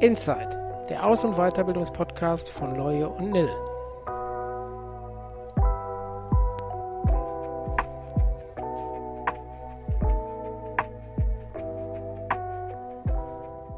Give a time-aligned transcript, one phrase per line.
[0.00, 3.50] Inside, der Aus- und Weiterbildungspodcast von Leue und Nil.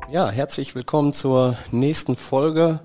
[0.09, 2.79] Ja, herzlich willkommen zur nächsten Folge.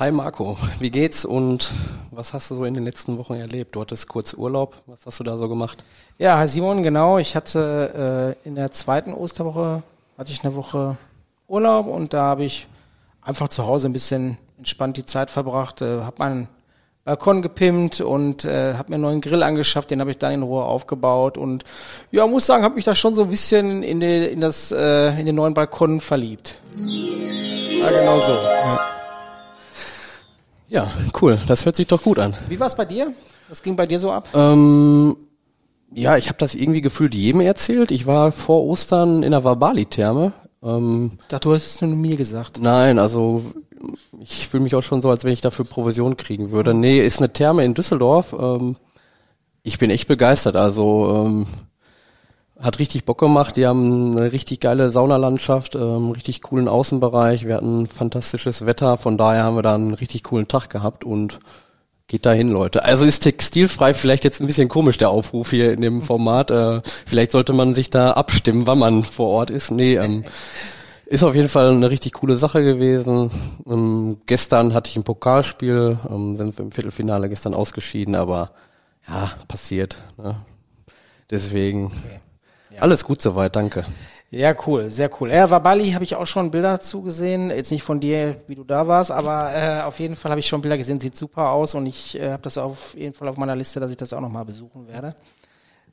[0.00, 1.70] Hi Marco, wie geht's und
[2.10, 3.76] was hast du so in den letzten Wochen erlebt?
[3.76, 5.84] Du hattest kurz Urlaub, was hast du da so gemacht?
[6.18, 7.18] Ja, hi Simon, genau.
[7.18, 9.84] Ich hatte äh, in der zweiten Osterwoche
[10.18, 10.96] hatte ich eine Woche
[11.48, 12.66] Urlaub und da habe ich
[13.22, 16.48] einfach zu Hause ein bisschen entspannt die Zeit verbracht, äh, habe meinen
[17.04, 20.42] Balkon gepimpt und äh, habe mir einen neuen Grill angeschafft, den habe ich dann in
[20.42, 21.64] Ruhe aufgebaut und
[22.10, 25.10] ja, muss sagen, habe mich da schon so ein bisschen in, die, in das äh,
[25.18, 26.58] in den neuen Balkon verliebt.
[26.74, 28.32] Ja, genau so.
[28.64, 28.80] Ja.
[30.68, 30.88] ja,
[31.20, 32.34] cool, das hört sich doch gut an.
[32.48, 33.12] Wie war's bei dir?
[33.48, 34.26] Was ging bei dir so ab?
[34.34, 35.16] Ähm,
[35.92, 37.92] ja, ich habe das irgendwie gefühlt jedem erzählt.
[37.92, 40.32] Ich war vor Ostern in der Wabali-Therme.
[40.62, 42.58] Ähm, ich dachte, du hast es nur mir gesagt.
[42.60, 43.42] Nein, also
[44.20, 46.74] ich fühle mich auch schon so, als wenn ich dafür Provision kriegen würde.
[46.74, 48.34] Nee, ist eine Therme in Düsseldorf.
[48.38, 48.76] Ähm,
[49.62, 50.56] ich bin echt begeistert.
[50.56, 51.46] Also ähm,
[52.60, 53.56] hat richtig Bock gemacht.
[53.56, 57.46] Die haben eine richtig geile Saunalandschaft, ähm, richtig coolen Außenbereich.
[57.46, 58.96] Wir hatten fantastisches Wetter.
[58.96, 61.38] Von daher haben wir da einen richtig coolen Tag gehabt und
[62.08, 62.84] Geht dahin, Leute.
[62.84, 66.52] Also ist textilfrei vielleicht jetzt ein bisschen komisch, der Aufruf hier in dem Format.
[66.52, 69.72] Äh, vielleicht sollte man sich da abstimmen, wann man vor Ort ist.
[69.72, 70.24] Nee, ähm,
[71.06, 73.32] ist auf jeden Fall eine richtig coole Sache gewesen.
[73.66, 78.52] Ähm, gestern hatte ich ein Pokalspiel, ähm, sind wir im Viertelfinale gestern ausgeschieden, aber
[79.08, 80.00] ja, passiert.
[80.16, 80.36] Ne?
[81.28, 82.20] Deswegen okay.
[82.70, 82.82] ja.
[82.82, 83.84] alles gut soweit, danke.
[84.36, 85.30] Ja, cool, sehr cool.
[85.30, 87.48] Ja, Wabali habe ich auch schon Bilder zugesehen.
[87.48, 90.46] Jetzt nicht von dir, wie du da warst, aber äh, auf jeden Fall habe ich
[90.46, 91.00] schon Bilder gesehen.
[91.00, 93.90] Sieht super aus und ich äh, habe das auf jeden Fall auf meiner Liste, dass
[93.90, 95.14] ich das auch nochmal besuchen werde.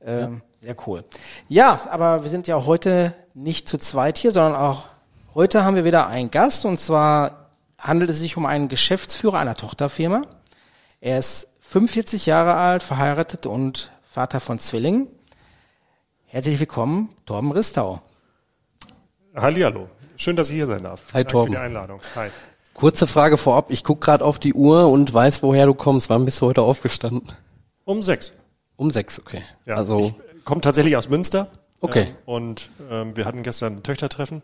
[0.05, 0.67] Ähm, ja.
[0.67, 1.05] Sehr cool.
[1.47, 4.87] Ja, aber wir sind ja heute nicht zu zweit hier, sondern auch
[5.35, 7.47] heute haben wir wieder einen Gast und zwar
[7.77, 10.23] handelt es sich um einen Geschäftsführer einer Tochterfirma.
[10.99, 15.07] Er ist 45 Jahre alt, verheiratet und Vater von Zwillingen.
[16.25, 18.01] Herzlich willkommen, Torben Ristau.
[19.35, 19.89] Hallihallo.
[20.15, 21.11] Schön, dass ich hier sein darf.
[21.13, 21.53] Hi, Torben.
[21.53, 21.99] für die Einladung.
[22.15, 22.29] Hi.
[22.73, 23.71] Kurze Frage vorab.
[23.71, 26.09] Ich gucke gerade auf die Uhr und weiß, woher du kommst.
[26.09, 27.23] Wann bist du heute aufgestanden?
[27.85, 28.33] Um sechs.
[28.75, 29.43] Um sechs, okay.
[29.65, 31.47] Ja, also ich komme tatsächlich aus Münster.
[31.81, 32.07] Okay.
[32.09, 34.43] Ähm, und ähm, wir hatten gestern ein Töchtertreffen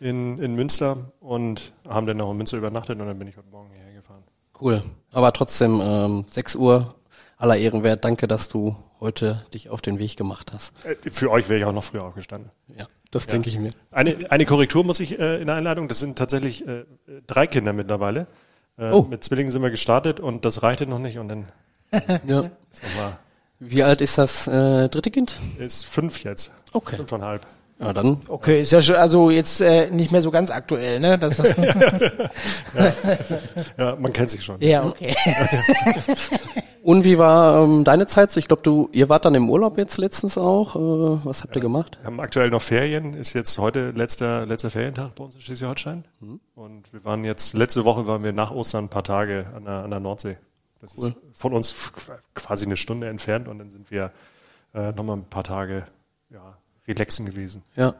[0.00, 3.48] in, in Münster und haben dann noch in Münster übernachtet und dann bin ich heute
[3.48, 4.22] Morgen hierher gefahren.
[4.60, 4.82] Cool.
[5.12, 6.94] Aber trotzdem ähm, 6 Uhr
[7.36, 8.04] aller Ehren wert.
[8.04, 10.72] Danke, dass du heute dich auf den Weg gemacht hast.
[10.84, 12.50] Äh, für euch wäre ich auch noch früher aufgestanden.
[12.68, 13.32] Ja, das ja.
[13.32, 13.70] denke ich mir.
[13.90, 15.88] Eine, eine Korrektur muss ich äh, in der Einladung.
[15.88, 16.84] Das sind tatsächlich äh,
[17.26, 18.26] drei Kinder mittlerweile.
[18.78, 19.02] Äh, oh.
[19.02, 21.44] Mit Zwillingen sind wir gestartet und das reichte noch nicht und dann
[22.26, 22.50] ja.
[22.70, 23.18] ist nochmal.
[23.58, 25.38] Wie alt ist das äh, dritte Kind?
[25.58, 26.50] Ist fünf jetzt.
[26.72, 26.96] Okay.
[26.96, 27.46] Fünfeinhalb.
[27.80, 28.20] Ja, dann.
[28.28, 31.18] Okay, ist ja schon, also jetzt äh, nicht mehr so ganz aktuell, ne?
[31.18, 32.92] Das ist ja,
[33.78, 34.60] ja, man kennt sich schon.
[34.60, 35.14] Ja, okay.
[36.82, 38.36] Und wie war ähm, deine Zeit?
[38.36, 40.76] Ich glaube, du, ihr wart dann im Urlaub jetzt letztens auch.
[40.76, 41.98] Äh, was habt ja, ihr gemacht?
[42.02, 43.14] Wir haben aktuell noch Ferien.
[43.14, 46.04] Ist jetzt heute letzter letzter Ferientag bei uns in Schleswig-Holstein.
[46.20, 46.40] Mhm.
[46.54, 49.84] Und wir waren jetzt letzte Woche waren wir nach Ostern ein paar Tage an der,
[49.84, 50.36] an der Nordsee.
[50.80, 51.08] Das cool.
[51.08, 51.92] ist von uns
[52.34, 54.12] quasi eine Stunde entfernt und dann sind wir
[54.74, 55.84] äh, nochmal ein paar Tage
[56.30, 56.56] ja,
[56.90, 57.62] relaxen gewesen.
[57.76, 57.94] Ja.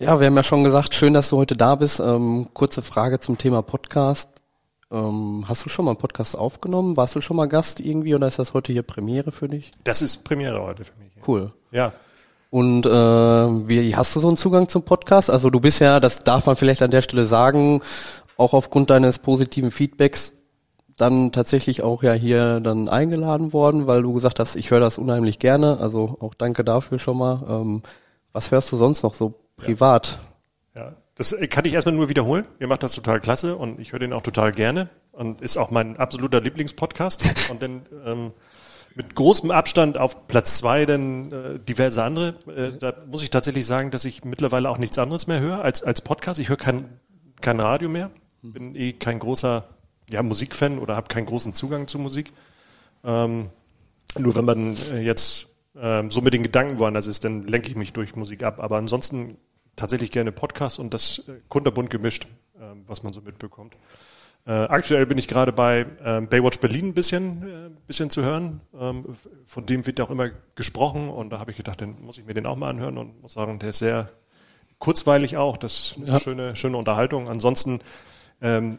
[0.00, 1.98] Ja, wir haben ja schon gesagt, schön, dass du heute da bist.
[1.98, 4.30] Ähm, kurze Frage zum Thema Podcast.
[4.92, 6.96] Ähm, hast du schon mal einen Podcast aufgenommen?
[6.96, 9.72] Warst du schon mal Gast irgendwie oder ist das heute hier Premiere für dich?
[9.82, 11.12] Das ist Premiere heute für mich.
[11.26, 11.52] Cool.
[11.72, 11.92] Ja.
[12.50, 15.30] Und äh, wie hast du so einen Zugang zum Podcast?
[15.30, 17.82] Also du bist ja, das darf man vielleicht an der Stelle sagen,
[18.36, 20.34] auch aufgrund deines positiven Feedbacks
[20.98, 24.98] dann tatsächlich auch ja hier dann eingeladen worden, weil du gesagt hast, ich höre das
[24.98, 25.78] unheimlich gerne.
[25.80, 27.42] Also auch danke dafür schon mal.
[27.48, 27.82] Ähm,
[28.32, 30.18] was hörst du sonst noch so privat?
[30.76, 30.82] Ja.
[30.82, 30.96] ja.
[31.14, 32.44] das kann ich erstmal nur wiederholen.
[32.58, 35.70] Ihr macht das total klasse und ich höre den auch total gerne und ist auch
[35.70, 37.24] mein absoluter Lieblingspodcast.
[37.50, 38.32] und dann ähm,
[38.94, 42.34] mit großem Abstand auf Platz zwei dann äh, diverse andere.
[42.48, 45.84] Äh, da muss ich tatsächlich sagen, dass ich mittlerweile auch nichts anderes mehr höre als,
[45.84, 46.40] als Podcast.
[46.40, 46.88] Ich höre kein,
[47.40, 48.10] kein Radio mehr.
[48.42, 49.64] Bin eh kein großer
[50.10, 52.32] ja, Musikfan oder habe keinen großen Zugang zu Musik.
[53.04, 53.50] Ähm,
[54.18, 57.76] nur wenn man äh, jetzt ähm, so mit den Gedanken woanders ist, dann lenke ich
[57.76, 58.58] mich durch Musik ab.
[58.60, 59.36] Aber ansonsten
[59.76, 62.26] tatsächlich gerne Podcast und das äh, kunterbunt gemischt,
[62.56, 63.76] äh, was man so mitbekommt.
[64.46, 68.60] Äh, aktuell bin ich gerade bei äh, Baywatch Berlin ein bisschen, äh, bisschen zu hören.
[68.78, 69.04] Ähm,
[69.44, 72.24] von dem wird ja auch immer gesprochen und da habe ich gedacht, dann muss ich
[72.24, 74.08] mir den auch mal anhören und muss sagen, der ist sehr
[74.78, 75.56] kurzweilig auch.
[75.56, 76.20] Das ist eine ja.
[76.20, 77.28] schöne, schöne Unterhaltung.
[77.28, 77.80] Ansonsten
[78.40, 78.78] ähm,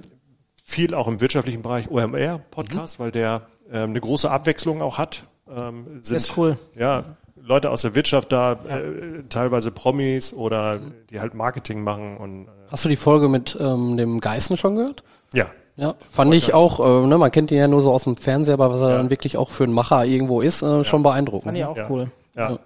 [0.69, 3.03] viel auch im wirtschaftlichen Bereich OMR-Podcast, mhm.
[3.03, 5.23] weil der ähm, eine große Abwechslung auch hat.
[5.49, 6.57] Ähm, sind, das ist cool.
[6.75, 7.03] Ja,
[7.41, 8.77] Leute aus der Wirtschaft da, ja.
[8.77, 10.93] äh, teilweise Promis oder mhm.
[11.09, 14.75] die halt Marketing machen und äh, Hast du die Folge mit ähm, dem Geißen schon
[14.75, 15.03] gehört?
[15.33, 15.47] Ja.
[15.75, 18.55] Ja, fand ich auch, äh, ne, man kennt ihn ja nur so aus dem Fernseher,
[18.55, 21.45] aber was er dann wirklich auch für einen Macher irgendwo ist, äh, schon beeindruckend.
[21.45, 21.87] Fand ich auch Ja.
[21.89, 22.11] cool.
[22.35, 22.59] Ja.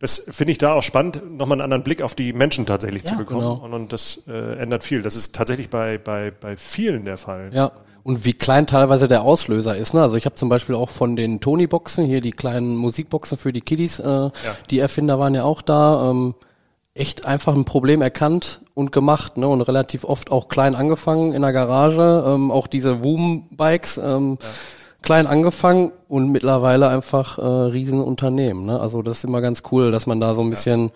[0.00, 3.14] Das finde ich da auch spannend, nochmal einen anderen Blick auf die Menschen tatsächlich zu
[3.14, 3.40] Ja, bekommen.
[3.40, 3.54] genau.
[3.64, 5.02] Und, und das äh, ändert viel.
[5.02, 7.50] Das ist tatsächlich bei, bei, bei vielen der Fall.
[7.52, 7.72] Ja.
[8.04, 9.92] Und wie klein teilweise der Auslöser ist.
[9.94, 10.00] Ne?
[10.00, 13.60] Also ich habe zum Beispiel auch von den Tony-Boxen, hier die kleinen Musikboxen für die
[13.60, 14.30] Kiddies, äh,
[14.70, 16.34] die Erfinder waren ja auch da, ähm,
[16.94, 19.46] echt einfach ein Problem erkannt und gemacht ne?
[19.48, 22.24] und relativ oft auch klein angefangen in der Garage.
[22.26, 24.38] Ähm, auch diese Woom-Bikes, ähm,
[25.02, 28.66] klein angefangen und mittlerweile einfach äh, Riesenunternehmen.
[28.66, 28.80] Ne?
[28.80, 30.90] Also das ist immer ganz cool, dass man da so ein bisschen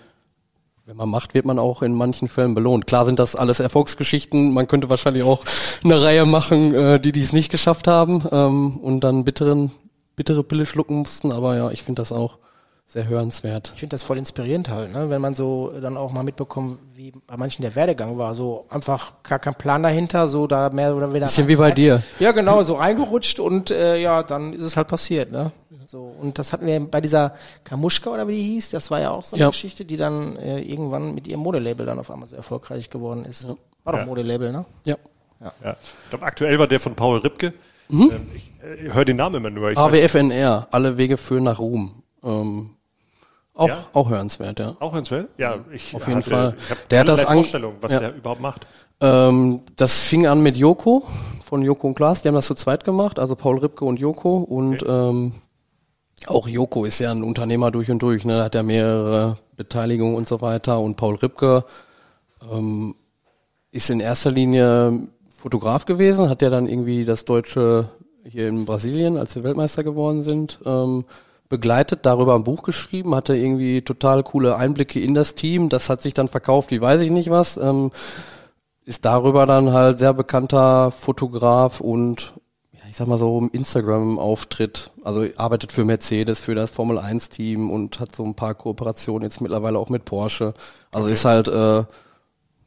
[0.87, 2.87] wenn man macht, wird man auch in manchen Fällen belohnt.
[2.87, 4.53] Klar sind das alles Erfolgsgeschichten.
[4.53, 5.45] Man könnte wahrscheinlich auch
[5.85, 9.71] eine Reihe machen, äh, die dies nicht geschafft haben ähm, und dann bitteren,
[10.17, 11.33] bittere Pille schlucken mussten.
[11.33, 12.39] Aber ja, ich finde das auch
[12.87, 13.71] sehr hörenswert.
[13.75, 15.09] Ich finde das voll inspirierend halt, ne?
[15.09, 18.35] wenn man so dann auch mal mitbekommt, wie bei manchen der Werdegang war.
[18.35, 21.27] So einfach gar kein Plan dahinter, so da mehr oder weniger.
[21.27, 22.03] Bisschen wie bei dir.
[22.19, 25.53] Ja, genau, so reingerutscht und äh, ja, dann ist es halt passiert, ne?
[25.87, 27.35] So, und das hatten wir bei dieser
[27.65, 29.49] Kamuschka oder wie die hieß, das war ja auch so eine Ja.
[29.51, 33.47] Geschichte, die dann äh, irgendwann mit ihrem Modelabel dann auf einmal so erfolgreich geworden ist.
[33.85, 34.07] War doch Ja.
[34.07, 34.65] Modelabel, ne?
[34.87, 34.97] Ja.
[35.63, 35.77] Ja.
[36.05, 37.53] Ich glaube, aktuell war der von Paul Ripke.
[37.91, 39.71] Ähm, ich äh, höre den Namen immer nur.
[39.73, 42.02] Ich AWFNR, alle Wege führen nach Ruhm.
[42.23, 42.71] Ähm,
[43.55, 43.87] auch, Ja?
[43.93, 44.77] auch hörenswert, ja.
[44.81, 45.29] auch Feld?
[45.37, 46.57] Ja, ich Auf jeden Fall.
[46.59, 48.01] Ich habe Der hat das Vorstellung, was ja.
[48.01, 48.67] der überhaupt macht.
[49.01, 51.07] Ähm, das fing an mit Joko
[51.45, 52.23] von Joko und Klaas.
[52.23, 54.39] Die haben das zu zweit gemacht, also Paul Ripke und Joko.
[54.39, 55.33] Und ähm,
[56.27, 58.25] auch Joko ist ja ein Unternehmer durch und durch.
[58.25, 58.43] Ne?
[58.43, 60.81] Hat ja mehrere Beteiligungen und so weiter.
[60.81, 61.65] Und Paul Ripke
[62.51, 62.95] ähm,
[63.71, 67.89] ist in erster Linie Fotograf gewesen, hat ja dann irgendwie das Deutsche
[68.25, 71.05] hier in Brasilien, als wir Weltmeister geworden sind, ähm,
[71.53, 75.69] begleitet, darüber ein Buch geschrieben, hatte irgendwie total coole Einblicke in das Team.
[75.69, 77.59] Das hat sich dann verkauft, wie weiß ich nicht was.
[77.59, 77.93] Ähm,
[78.87, 82.33] ist darüber dann halt sehr bekannter Fotograf und
[82.73, 84.93] ja, ich sag mal so im Instagram-Auftritt.
[85.05, 89.43] Also arbeitet für Mercedes, für das Formel 1-Team und hat so ein paar Kooperationen jetzt
[89.43, 90.55] mittlerweile auch mit Porsche.
[90.91, 91.85] Also ist halt äh,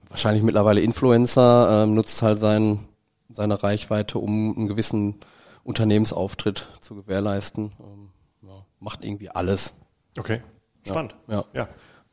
[0.10, 2.86] wahrscheinlich mittlerweile Influencer, ähm, nutzt halt sein,
[3.30, 5.16] seine Reichweite, um einen gewissen
[5.64, 7.72] Unternehmensauftritt zu gewährleisten.
[7.80, 8.05] Ähm,
[8.86, 9.74] macht irgendwie alles.
[10.18, 10.42] Okay,
[10.84, 11.16] spannend.
[11.28, 11.44] Ja.
[11.54, 11.68] ja.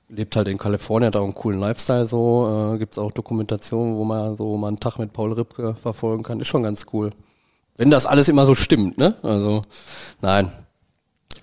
[0.09, 2.73] lebt halt in Kalifornien, hat auch einen coolen Lifestyle so.
[2.75, 6.25] Äh, Gibt es auch Dokumentationen, wo man so mal einen Tag mit Paul Ripke verfolgen
[6.25, 6.41] kann.
[6.41, 7.11] Ist schon ganz cool.
[7.77, 9.15] Wenn das alles immer so stimmt, ne?
[9.23, 9.61] Also,
[10.21, 10.51] nein.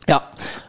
[0.08, 0.24] Ja,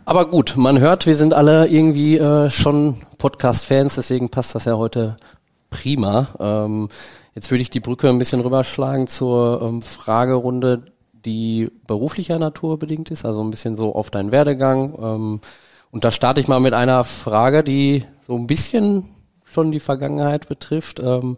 [0.04, 4.76] aber gut, man hört, wir sind alle irgendwie äh, schon Podcast-Fans, deswegen passt das ja
[4.76, 5.16] heute
[5.70, 6.28] prima.
[6.38, 6.88] Ähm,
[7.34, 10.89] jetzt würde ich die Brücke ein bisschen rüberschlagen zur ähm, Fragerunde,
[11.24, 14.94] die beruflicher Natur bedingt ist, also ein bisschen so auf deinen Werdegang.
[15.00, 15.40] Ähm,
[15.90, 19.04] und da starte ich mal mit einer Frage, die so ein bisschen
[19.44, 21.00] schon die Vergangenheit betrifft.
[21.00, 21.36] Ähm,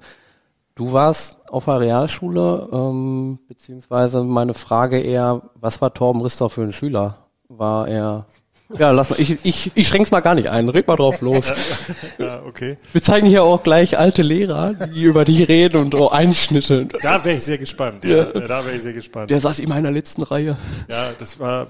[0.74, 6.62] du warst auf der Realschule, ähm, beziehungsweise meine Frage eher, was war Torben Rister für
[6.62, 7.18] ein Schüler?
[7.48, 8.26] War er,
[8.78, 11.52] ja, lass mal, ich, ich, ich schränk's mal gar nicht ein, red mal drauf los.
[12.18, 12.78] ja, okay.
[12.92, 16.86] Wir zeigen hier auch gleich alte Lehrer, die über dich reden und so Einschnitte.
[17.02, 18.04] Da wäre ich sehr gespannt.
[18.04, 18.32] Ja.
[18.32, 18.48] ja.
[18.48, 19.30] Da wäre ich sehr gespannt.
[19.30, 20.56] Der saß immer in der letzten Reihe.
[20.88, 21.68] Ja, das war,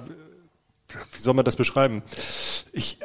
[1.12, 2.02] wie soll man das beschreiben?
[2.72, 2.98] Ich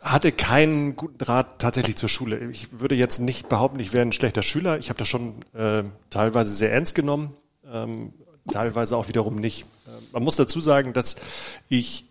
[0.00, 2.50] hatte keinen guten Draht tatsächlich zur Schule.
[2.50, 4.78] Ich würde jetzt nicht behaupten, ich wäre ein schlechter Schüler.
[4.78, 7.34] Ich habe das schon äh, teilweise sehr ernst genommen,
[7.72, 8.12] ähm,
[8.50, 9.62] teilweise auch wiederum nicht.
[9.86, 11.16] Äh, man muss dazu sagen, dass
[11.68, 12.04] ich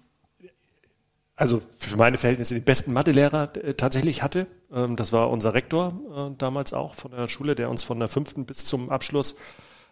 [1.36, 4.48] also für meine Verhältnisse den besten Mathelehrer äh, tatsächlich hatte.
[4.72, 8.08] Ähm, das war unser Rektor äh, damals auch von der Schule, der uns von der
[8.08, 9.36] fünften bis zum Abschluss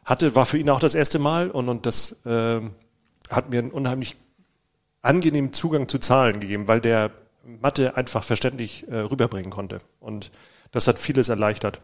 [0.06, 0.36] hatte.
[0.36, 2.62] War für ihn auch das erste Mal und, und das äh,
[3.30, 4.16] hat mir einen unheimlich
[5.02, 7.12] angenehmen Zugang zu Zahlen gegeben, weil der
[7.44, 9.80] Mathe einfach verständlich äh, rüberbringen konnte.
[10.00, 10.32] Und
[10.72, 11.82] das hat vieles erleichtert.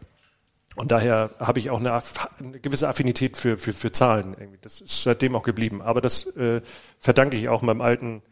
[0.76, 2.00] Und daher habe ich auch eine,
[2.38, 4.34] eine gewisse Affinität für, für, für Zahlen.
[4.38, 4.58] Irgendwie.
[4.62, 5.82] Das ist seitdem auch geblieben.
[5.82, 6.62] Aber das äh,
[6.98, 8.22] verdanke ich auch meinem alten,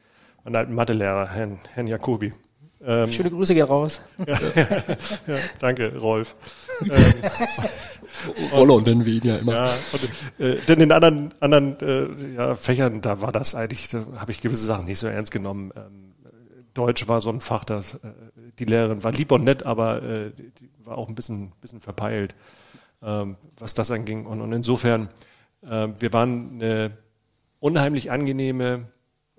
[0.48, 2.32] meinem alten Mathelehrer, Herrn, Herrn Jacobi.
[2.84, 4.00] Ähm, Schöne Grüße gehen raus.
[4.26, 4.38] ja,
[5.26, 6.36] ja, danke, Rolf.
[6.82, 6.90] ähm,
[8.52, 9.52] Rollo nennen wir ihn ja immer.
[9.52, 14.04] Ja, und, äh, denn in anderen, anderen äh, ja, Fächern, da war das eigentlich, da
[14.16, 15.72] habe ich gewisse Sachen nicht so ernst genommen.
[15.76, 16.14] Ähm,
[16.74, 18.12] Deutsch war so ein Fach, das äh,
[18.60, 21.80] die Lehrerin war lieb und nett, aber äh, die, die war auch ein bisschen, bisschen
[21.80, 22.36] verpeilt,
[23.02, 24.24] ähm, was das anging.
[24.24, 25.08] Und, und insofern,
[25.62, 26.92] äh, wir waren eine
[27.58, 28.86] unheimlich angenehme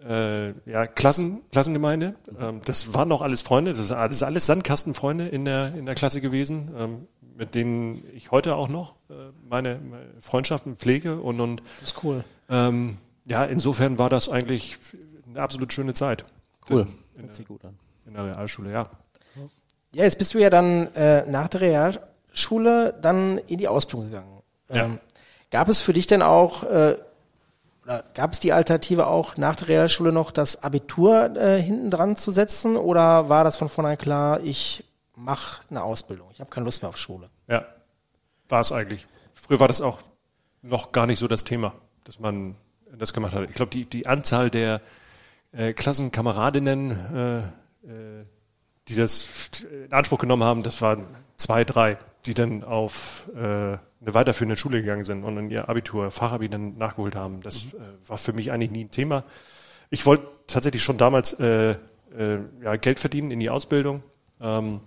[0.08, 2.16] äh, ja, Klassen, Klassengemeinde.
[2.40, 5.96] Ähm, das waren auch alles Freunde, das ist alles, alles Sandkastenfreunde in der, in der
[5.96, 9.14] Klasse gewesen, ähm, mit denen ich heute auch noch äh,
[9.48, 12.24] meine, meine Freundschaften pflege und, und das ist cool.
[12.50, 14.78] Ähm, ja, insofern war das eigentlich
[15.28, 16.24] eine absolut schöne Zeit.
[16.70, 16.88] Cool.
[17.16, 17.72] In, in, der,
[18.06, 18.84] in der Realschule, ja.
[19.92, 24.42] Ja, jetzt bist du ja dann äh, nach der Realschule dann in die Ausbildung gegangen.
[24.72, 24.86] Ja.
[24.86, 25.00] Ähm,
[25.50, 26.96] gab es für dich denn auch, äh,
[28.14, 32.32] gab es die Alternative auch nach der Realschule noch das Abitur äh, hinten dran zu
[32.32, 34.84] setzen oder war das von vornherein klar, ich
[35.16, 37.30] mache eine Ausbildung, ich habe keine Lust mehr auf Schule?
[37.48, 37.66] Ja,
[38.48, 39.08] war es eigentlich.
[39.34, 40.00] Früher war das auch
[40.62, 42.56] noch gar nicht so das Thema, dass man
[42.98, 43.50] das gemacht hat.
[43.50, 44.82] Ich glaube, die, die Anzahl der
[45.52, 47.38] äh, Klassenkameradinnen, äh,
[47.88, 48.26] äh,
[48.90, 49.52] die das
[49.86, 51.06] in Anspruch genommen haben, das waren
[51.38, 56.12] zwei, drei, die dann auf äh, eine weiterführende Schule gegangen sind und dann ihr Abitur,
[56.12, 57.42] Fachabi dann nachgeholt haben.
[57.42, 59.24] Das äh, war für mich eigentlich nie ein Thema.
[59.90, 61.72] Ich wollte tatsächlich schon damals äh,
[62.18, 64.04] äh, ja, Geld verdienen in die Ausbildung
[64.42, 64.82] ähm,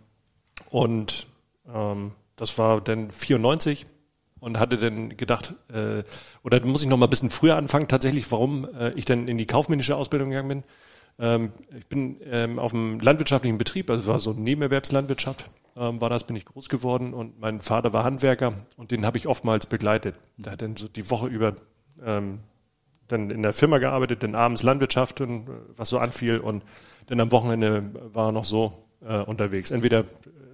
[0.70, 1.26] und
[1.72, 3.86] ähm, das war dann 94
[4.40, 6.02] und hatte dann gedacht, äh,
[6.42, 9.38] oder muss ich noch mal ein bisschen früher anfangen tatsächlich, warum äh, ich dann in
[9.38, 10.64] die kaufmännische Ausbildung gegangen bin.
[11.22, 15.44] Ähm, ich bin ähm, auf einem landwirtschaftlichen Betrieb, also war so Nebenerwerbslandwirtschaft,
[15.76, 19.18] ähm, war das, bin ich groß geworden und mein Vater war Handwerker und den habe
[19.18, 20.18] ich oftmals begleitet.
[20.36, 21.54] Der hat dann so die Woche über
[22.04, 22.40] ähm,
[23.06, 26.64] dann in der Firma gearbeitet, dann abends Landwirtschaft und äh, was so anfiel und
[27.06, 28.72] dann am Wochenende war er noch so
[29.06, 29.70] äh, unterwegs.
[29.70, 30.04] Entweder äh,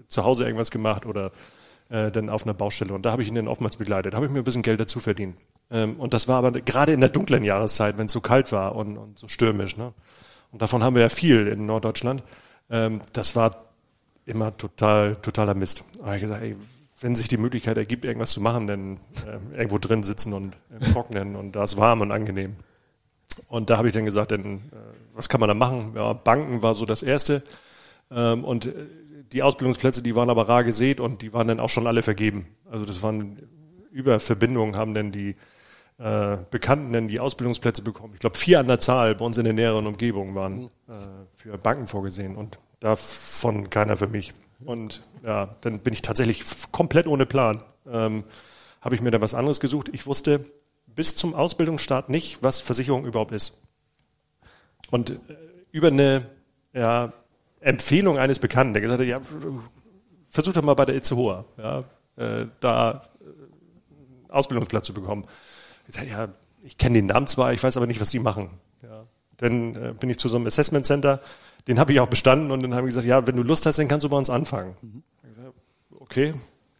[0.09, 1.33] zu Hause irgendwas gemacht oder
[1.89, 2.93] äh, dann auf einer Baustelle.
[2.93, 4.15] Und da habe ich ihn dann oftmals begleitet.
[4.15, 5.39] Habe ich mir ein bisschen Geld dazu verdient.
[5.71, 8.77] Ähm, und das war aber gerade in der dunklen Jahreszeit, wenn es so kalt war
[8.77, 9.79] und, und so stürmisch.
[9.79, 9.95] Ne?
[10.53, 12.23] Und davon haben wir ja viel in Norddeutschland.
[12.71, 13.67] Ähm, das war
[14.25, 15.85] immer total, totaler Mist.
[16.03, 16.57] Habe ich gesagt, ey,
[17.01, 20.93] wenn sich die Möglichkeit ergibt, irgendwas zu machen, dann äh, irgendwo drin sitzen und im
[20.93, 22.57] Trocknen und da ist warm und angenehm.
[23.47, 24.61] Und da habe ich dann gesagt, dann, äh,
[25.15, 25.93] was kann man da machen?
[25.95, 27.43] Ja, Banken war so das Erste.
[28.11, 28.73] Ähm, und äh,
[29.33, 32.47] die Ausbildungsplätze, die waren aber rar gesät und die waren dann auch schon alle vergeben.
[32.71, 33.39] Also das waren
[33.91, 35.37] über Verbindungen haben dann die
[35.99, 38.15] äh, Bekannten dann die Ausbildungsplätze bekommen.
[38.15, 40.93] Ich glaube, vier an der Zahl bei uns in der näheren Umgebung waren äh,
[41.35, 44.33] für Banken vorgesehen und davon keiner für mich.
[44.65, 47.63] Und ja, dann bin ich tatsächlich komplett ohne Plan.
[47.91, 48.25] Ähm,
[48.81, 49.91] Habe ich mir da was anderes gesucht.
[49.93, 50.45] Ich wusste
[50.87, 53.61] bis zum Ausbildungsstart nicht, was Versicherung überhaupt ist.
[54.91, 55.17] Und äh,
[55.73, 56.27] über eine
[56.73, 57.13] ja,
[57.61, 59.21] Empfehlung eines Bekannten, der gesagt hat, ja,
[60.29, 61.85] versuch doch mal bei der Itzehoa, ja,
[62.17, 65.25] äh, da äh, Ausbildungsplatz zu bekommen.
[65.89, 66.29] Ich sag, ja,
[66.63, 68.51] ich kenne den Namen zwar, ich weiß aber nicht, was die machen.
[68.83, 69.05] Ja.
[69.39, 71.21] Dann äh, bin ich zu so einem Assessment Center,
[71.67, 73.79] den habe ich auch bestanden und dann haben die gesagt, ja, wenn du Lust hast,
[73.79, 74.77] dann kannst du bei uns anfangen.
[75.23, 75.53] Ich sag,
[75.99, 76.35] okay,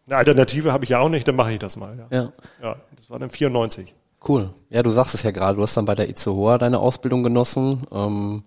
[0.07, 1.99] eine Alternative habe ich ja auch nicht, dann mache ich das mal.
[1.99, 2.19] Ja.
[2.19, 2.29] Ja.
[2.63, 3.95] ja, das war dann 94.
[4.27, 4.53] Cool.
[4.71, 7.83] Ja, du sagst es ja gerade, du hast dann bei der Itzehoa deine Ausbildung genossen.
[7.93, 8.43] Ähm,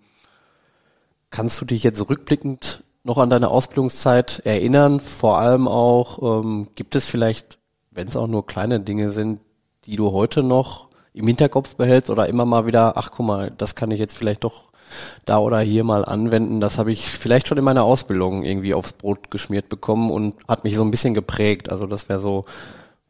[1.30, 5.00] kannst du dich jetzt rückblickend noch an deine Ausbildungszeit erinnern?
[5.00, 7.58] Vor allem auch, ähm, gibt es vielleicht,
[7.92, 9.40] wenn es auch nur kleine Dinge sind,
[9.86, 13.76] die du heute noch im Hinterkopf behältst oder immer mal wieder, ach guck mal, das
[13.76, 14.72] kann ich jetzt vielleicht doch
[15.26, 16.62] da oder hier mal anwenden.
[16.62, 20.64] Das habe ich vielleicht schon in meiner Ausbildung irgendwie aufs Brot geschmiert bekommen und hat
[20.64, 21.72] mich so ein bisschen geprägt.
[21.72, 22.46] Also das wäre so,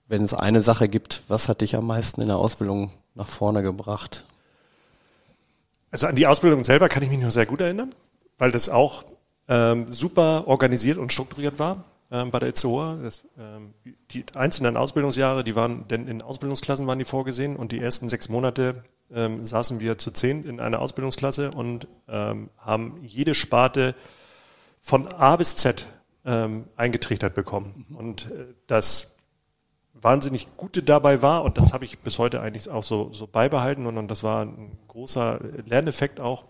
[0.07, 3.61] wenn es eine Sache gibt, was hat dich am meisten in der Ausbildung nach vorne
[3.61, 4.25] gebracht?
[5.91, 7.93] Also an die Ausbildung selber kann ich mich nur sehr gut erinnern,
[8.37, 9.03] weil das auch
[9.47, 12.97] ähm, super organisiert und strukturiert war bei der Itzehoa.
[13.01, 13.73] Das, ähm,
[14.11, 18.27] die einzelnen Ausbildungsjahre, die waren denn in Ausbildungsklassen waren die vorgesehen und die ersten sechs
[18.27, 23.95] Monate ähm, saßen wir zu zehn in einer Ausbildungsklasse und ähm, haben jede Sparte
[24.81, 25.87] von A bis Z
[26.25, 27.85] ähm, eingetrichtert bekommen.
[27.97, 29.15] Und äh, das
[29.93, 33.85] wahnsinnig Gute dabei war, und das habe ich bis heute eigentlich auch so, so beibehalten,
[33.85, 36.45] und, und das war ein großer Lerneffekt auch,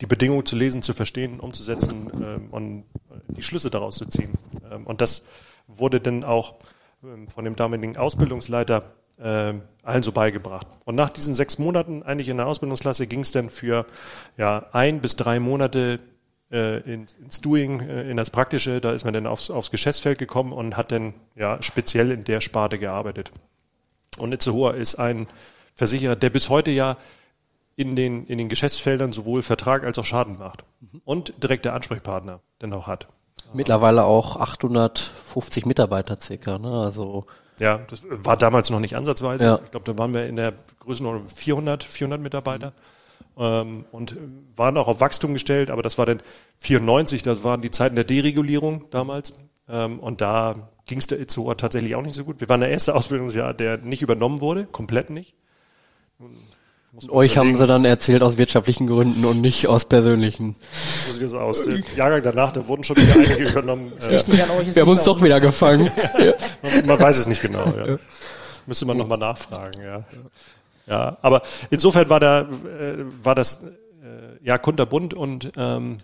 [0.00, 2.84] die Bedingungen zu lesen, zu verstehen, umzusetzen ähm, und
[3.36, 4.32] die Schlüsse daraus zu ziehen.
[4.70, 5.22] Ähm, und das
[5.66, 6.54] wurde dann auch
[7.04, 8.86] ähm, von dem damaligen Ausbildungsleiter
[9.22, 10.66] ähm, allen so beigebracht.
[10.84, 13.86] Und nach diesen sechs Monaten eigentlich in der Ausbildungsklasse ging es dann für
[14.36, 15.98] ja, ein bis drei Monate
[16.50, 18.80] äh, ins, ins Doing, äh, in das Praktische.
[18.80, 22.40] Da ist man dann aufs, aufs Geschäftsfeld gekommen und hat dann ja speziell in der
[22.40, 23.30] Sparte gearbeitet.
[24.18, 25.26] Und Itzehoa ist ein
[25.74, 26.96] Versicherer, der bis heute ja
[27.76, 30.64] in den, in den Geschäftsfeldern sowohl Vertrag als auch Schaden macht.
[31.04, 33.06] Und direkter Ansprechpartner dann auch hat.
[33.52, 36.68] Mittlerweile auch 850 Mitarbeiter circa, ne?
[36.68, 37.26] Also
[37.58, 39.44] Ja, das war damals noch nicht ansatzweise.
[39.44, 39.60] Ja.
[39.64, 42.72] Ich glaube, da waren wir in der Größenordnung 400, 400 Mitarbeiter
[43.36, 44.16] ähm, und
[44.56, 46.22] waren auch auf Wachstum gestellt, aber das war dann
[46.58, 49.38] 94, das waren die Zeiten der Deregulierung damals.
[49.68, 50.54] Ähm, und da
[50.86, 52.40] ging es der Itzehoa tatsächlich auch nicht so gut.
[52.40, 55.34] Wir waren der erste Ausbildungsjahr, der nicht übernommen wurde, komplett nicht.
[57.08, 60.56] Euch haben sie dann erzählt aus wirtschaftlichen Gründen und nicht aus persönlichen.
[61.06, 61.64] So sieht das aus.
[61.64, 63.92] Der Jahrgang danach, da wurden schon wieder einige übernommen.
[64.00, 65.90] Äh, Liegt nicht an euch, ist Wir haben uns doch wieder gefangen.
[66.62, 67.64] Man, man weiß es nicht genau.
[67.76, 67.96] Ja.
[68.66, 69.80] Müsste man nochmal nachfragen.
[69.82, 70.04] Ja.
[70.86, 75.96] ja, aber insofern war da äh, war das äh, ja kunterbunt und ähm,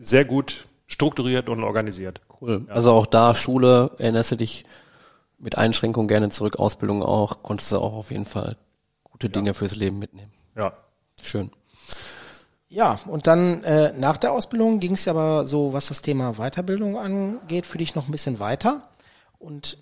[0.00, 2.22] sehr gut strukturiert und organisiert.
[2.40, 2.64] Cool.
[2.66, 2.74] Ja.
[2.74, 4.64] Also auch da Schule, erinnerst du dich
[5.38, 8.56] mit Einschränkungen gerne zurück, Ausbildung auch, konntest du auch auf jeden Fall
[9.12, 9.54] gute Dinge ja.
[9.54, 10.32] fürs Leben mitnehmen.
[10.56, 10.72] Ja.
[11.22, 11.50] Schön.
[12.68, 16.96] Ja, und dann äh, nach der Ausbildung ging es aber so, was das Thema Weiterbildung
[16.96, 18.88] angeht, für dich noch ein bisschen weiter.
[19.38, 19.76] Und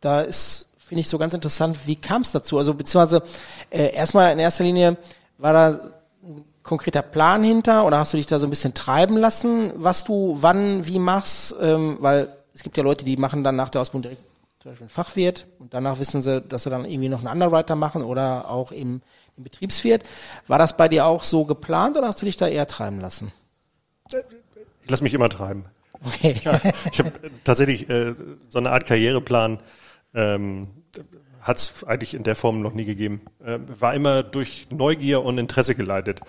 [0.00, 2.56] da ist, finde ich, so ganz interessant, wie kam es dazu?
[2.56, 3.22] Also beziehungsweise
[3.68, 4.96] äh, erstmal in erster Linie
[5.36, 5.80] war da
[6.22, 10.04] ein konkreter Plan hinter oder hast du dich da so ein bisschen treiben lassen, was
[10.04, 11.54] du wann, wie machst?
[11.60, 14.29] Ähm, weil es gibt ja Leute, die machen dann nach der Ausbildung direkt
[14.60, 17.76] zum Beispiel einen Fachwirt und danach wissen sie, dass sie dann irgendwie noch einen Underwriter
[17.76, 19.00] machen oder auch im,
[19.38, 20.04] im Betriebswirt.
[20.48, 23.32] War das bei dir auch so geplant oder hast du dich da eher treiben lassen?
[24.84, 25.64] Ich lasse mich immer treiben.
[26.04, 26.36] Okay.
[26.44, 26.60] Ja,
[26.92, 27.12] ich habe
[27.44, 28.14] tatsächlich äh,
[28.48, 29.58] so eine Art Karriereplan,
[30.14, 30.68] ähm,
[31.40, 33.22] hat es eigentlich in der Form noch nie gegeben.
[33.42, 36.20] Äh, war immer durch Neugier und Interesse geleitet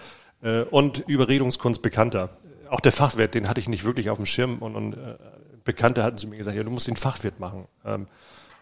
[0.42, 2.38] äh, und Überredungskunst bekannter.
[2.70, 5.18] Auch der Fachwirt, den hatte ich nicht wirklich auf dem Schirm und, und äh,
[5.63, 7.68] Bekannte hatten zu mir gesagt, ja, du musst den Fachwirt machen.
[7.86, 8.08] Ähm,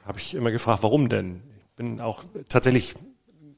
[0.05, 1.41] Habe ich immer gefragt, warum denn?
[1.61, 2.95] Ich bin auch tatsächlich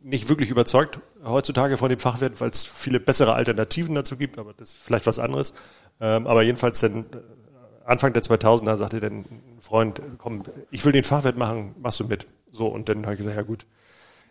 [0.01, 4.53] nicht wirklich überzeugt heutzutage von dem Fachwirt, weil es viele bessere Alternativen dazu gibt, aber
[4.53, 5.53] das ist vielleicht was anderes.
[5.99, 10.91] Ähm, aber jedenfalls dann äh, Anfang der 2000er sagte dann ein Freund, komm, ich will
[10.91, 12.27] den Fachwirt machen, machst du mit.
[12.51, 13.65] So, und dann habe ich gesagt, ja gut,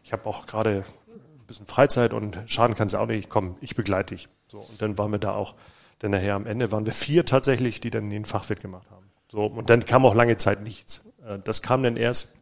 [0.02, 0.85] ich habe auch gerade
[1.17, 4.29] ein bisschen Freizeit und schaden kannst du auch nicht, komm, ich begleite dich.
[4.49, 5.55] So, und dann waren wir da auch,
[6.00, 9.00] dann nachher am Ende waren wir vier tatsächlich, die dann den Fachwirt gemacht haben.
[9.31, 11.09] So, und dann kam auch lange Zeit nichts.
[11.25, 12.35] Äh, das kam dann erst,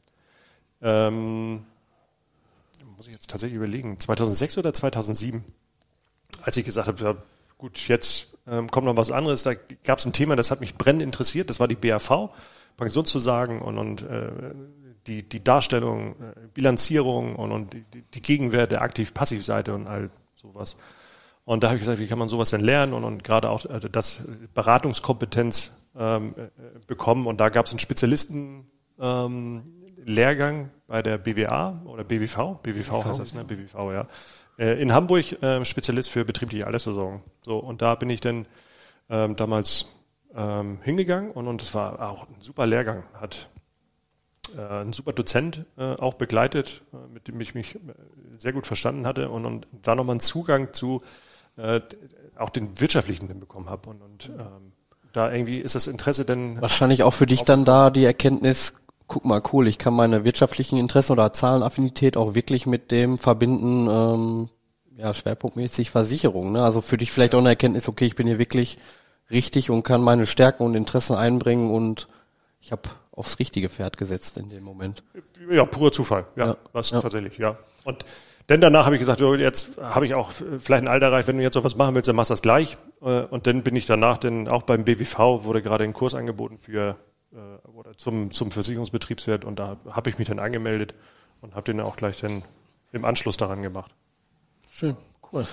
[0.81, 1.65] ähm,
[2.97, 5.45] muss ich jetzt tatsächlich überlegen, 2006 oder 2007,
[6.43, 7.17] als ich gesagt habe, ja,
[7.59, 9.43] gut, jetzt ähm, kommt noch was anderes.
[9.43, 9.55] Da
[9.85, 11.51] gab es ein Thema, das hat mich brennend interessiert.
[11.51, 12.31] Das war die BAV,
[12.77, 14.31] Pensionszusagen und, und äh,
[15.07, 20.77] die, die Darstellung, äh, Bilanzierung und, und die, die Gegenwert der Aktiv-Passiv-Seite und all sowas.
[21.45, 23.65] Und da habe ich gesagt, wie kann man sowas denn lernen und, und gerade auch
[23.67, 24.21] äh, das
[24.55, 26.49] Beratungskompetenz ähm, äh,
[26.87, 27.27] bekommen.
[27.27, 29.63] Und da gab es einen Spezialisten ähm,
[30.87, 33.45] bei der BWA oder BWV, BWV, BWV heißt das, ne?
[33.45, 34.07] BWV, ja.
[34.59, 37.23] Äh, in Hamburg äh, Spezialist für betriebliche Altersversorgung.
[37.43, 38.47] So, und da bin ich dann
[39.11, 39.87] ähm, damals
[40.35, 43.05] ähm, hingegangen und, und es war auch ein super Lehrgang.
[43.15, 43.49] Hat
[44.57, 47.79] äh, ein super Dozent äh, auch begleitet, äh, mit dem ich mich äh,
[48.39, 51.03] sehr gut verstanden hatte und, und da nochmal einen Zugang zu
[51.57, 51.81] äh,
[52.37, 53.91] auch den wirtschaftlichen bekommen habe.
[53.91, 54.73] Und, und ähm,
[55.13, 56.61] da irgendwie ist das Interesse denn.
[56.61, 58.75] Wahrscheinlich auch für dich dann da die Erkenntnis,
[59.07, 63.89] guck mal, cool, ich kann meine wirtschaftlichen Interessen oder Zahlenaffinität auch wirklich mit dem verbinden,
[63.91, 64.49] ähm,
[64.97, 66.53] ja, schwerpunktmäßig Versicherung.
[66.53, 66.63] Ne?
[66.63, 68.79] Also für dich vielleicht auch eine Erkenntnis, okay, ich bin hier wirklich
[69.31, 72.09] richtig und kann meine Stärken und Interessen einbringen und
[72.61, 75.03] ich habe aufs richtige Pferd gesetzt in dem Moment.
[75.51, 76.57] Ja, purer Zufall, ja, ja.
[76.73, 77.01] was ja.
[77.01, 77.59] tatsächlich, ja.
[77.85, 78.05] Und
[78.49, 81.43] denn danach habe ich gesagt, jetzt habe ich auch vielleicht ein Alter erreicht, wenn du
[81.43, 82.77] jetzt sowas machen willst, dann machst du das gleich.
[83.03, 86.59] Äh, und dann bin ich danach dann auch beim BWV, wurde gerade ein Kurs angeboten
[86.59, 86.97] für
[87.33, 90.95] äh, oder zum, zum Versicherungsbetriebswert und da habe ich mich dann angemeldet
[91.41, 92.43] und habe den auch gleich dann
[92.93, 93.93] im Anschluss daran gemacht.
[94.73, 94.97] Schön,
[95.33, 95.47] cool.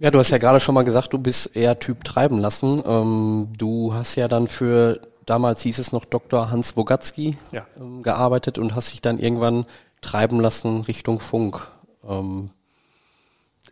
[0.00, 2.82] Ja, du hast ja gerade schon mal gesagt, du bist eher Typ treiben lassen.
[2.84, 6.50] Ähm, du hast ja dann für, damals hieß es noch Dr.
[6.50, 7.66] Hans Bogatzky ja.
[7.78, 9.66] ähm, gearbeitet und hast dich dann irgendwann
[10.00, 11.70] treiben lassen Richtung Funk.
[12.08, 12.50] Ähm,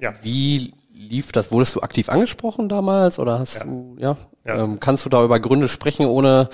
[0.01, 0.13] ja.
[0.23, 1.51] Wie lief das?
[1.53, 3.65] Wurdest du aktiv angesprochen damals oder hast ja.
[3.65, 4.17] du, ja?
[4.45, 4.63] ja.
[4.63, 6.49] Ähm, kannst du da über Gründe sprechen, ohne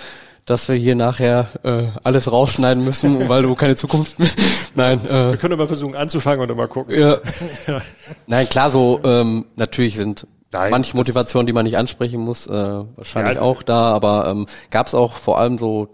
[0.44, 4.30] dass wir hier nachher äh, alles rausschneiden müssen, weil du keine Zukunft mehr.
[4.74, 5.04] Nein.
[5.06, 6.98] Äh, wir können aber versuchen anzufangen und mal gucken.
[6.98, 7.18] Ja.
[7.66, 7.82] ja.
[8.26, 12.52] Nein, klar, so ähm, natürlich sind Nein, manche Motivationen, die man nicht ansprechen muss, äh,
[12.52, 15.88] wahrscheinlich ja, auch da, aber ähm, gab es auch vor allem so,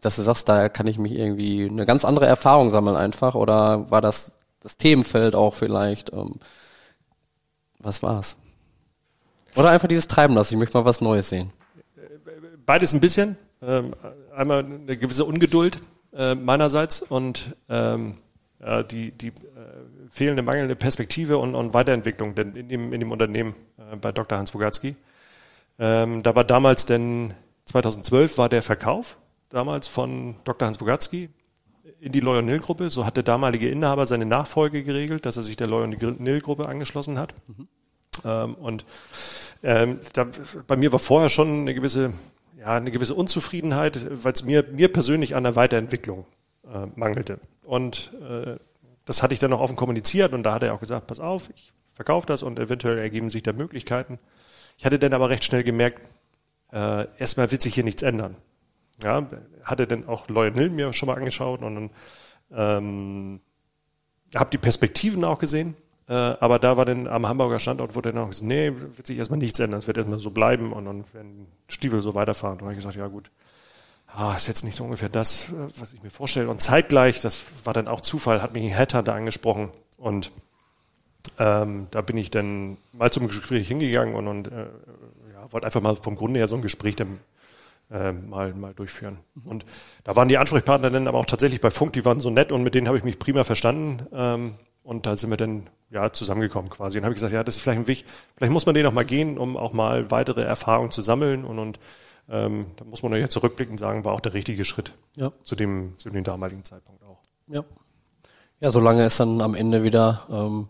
[0.00, 3.88] dass du sagst, da kann ich mich irgendwie eine ganz andere Erfahrung sammeln einfach, oder
[3.90, 4.32] war das
[4.66, 6.12] das Themenfeld auch vielleicht?
[6.12, 6.34] Ähm,
[7.78, 8.36] was war's?
[9.54, 11.52] Oder einfach dieses Treiben lassen, ich möchte mal was Neues sehen.
[12.66, 13.36] Beides ein bisschen.
[13.62, 13.94] Ähm,
[14.34, 15.78] einmal eine gewisse Ungeduld
[16.12, 18.16] äh, meinerseits und ähm,
[18.90, 19.32] die, die äh,
[20.10, 24.36] fehlende, mangelnde Perspektive und, und Weiterentwicklung in, dem, in dem Unternehmen äh, bei Dr.
[24.36, 24.96] Hans Bogatzky.
[25.78, 27.34] Ähm, da war damals denn
[27.66, 29.18] 2012 war der Verkauf
[29.50, 30.66] damals von Dr.
[30.66, 31.28] Hans Bogatzky
[32.06, 32.88] in die Loyal-Nil-Gruppe.
[32.88, 37.34] So hat der damalige Inhaber seine Nachfolge geregelt, dass er sich der Loyal-Nil-Gruppe angeschlossen hat.
[37.46, 37.68] Mhm.
[38.24, 38.86] Ähm, und
[39.62, 40.26] ähm, da,
[40.66, 42.12] bei mir war vorher schon eine gewisse
[42.58, 46.24] ja, eine gewisse Unzufriedenheit, weil es mir, mir persönlich an der Weiterentwicklung
[46.64, 47.38] äh, mangelte.
[47.64, 48.56] Und äh,
[49.04, 51.50] das hatte ich dann noch offen kommuniziert und da hat er auch gesagt, pass auf,
[51.54, 54.18] ich verkaufe das und eventuell ergeben sich da Möglichkeiten.
[54.78, 56.08] Ich hatte dann aber recht schnell gemerkt,
[56.72, 58.36] äh, erstmal wird sich hier nichts ändern.
[59.02, 59.26] Ja,
[59.62, 61.90] hatte dann auch Loyal Hill mir schon mal angeschaut und dann
[62.52, 63.40] ähm,
[64.34, 65.74] habe die Perspektiven auch gesehen,
[66.08, 69.18] Äh, aber da war dann am Hamburger Standort, wurde dann auch gesagt, nee, wird sich
[69.18, 72.58] erstmal nichts ändern, es wird erstmal so bleiben und dann werden Stiefel so weiterfahren.
[72.58, 73.30] Da habe ich gesagt, ja gut,
[74.06, 75.48] ah, ist jetzt nicht so ungefähr das,
[75.80, 76.48] was ich mir vorstelle.
[76.48, 80.30] Und zeitgleich, das war dann auch Zufall, hat mich ein Headhunter angesprochen und
[81.40, 84.66] ähm, da bin ich dann mal zum Gespräch hingegangen und, und äh,
[85.34, 87.18] ja, wollte einfach mal vom Grunde her so ein Gespräch dann
[87.90, 89.18] äh, mal, mal durchführen.
[89.44, 89.64] Und
[90.04, 92.62] da waren die Ansprechpartner dann aber auch tatsächlich bei Funk, die waren so nett und
[92.62, 94.06] mit denen habe ich mich prima verstanden.
[94.12, 96.98] Ähm, und da sind wir dann ja zusammengekommen quasi.
[96.98, 98.04] Und habe ich gesagt, ja, das ist vielleicht ein Weg,
[98.36, 101.44] vielleicht muss man den auch mal gehen, um auch mal weitere Erfahrungen zu sammeln.
[101.44, 101.80] Und, und
[102.28, 105.32] ähm, da muss man ja jetzt zurückblicken sagen, war auch der richtige Schritt ja.
[105.42, 107.18] zu, dem, zu dem damaligen Zeitpunkt auch.
[107.48, 107.64] Ja.
[108.60, 110.68] Ja, solange es dann am Ende wieder ähm,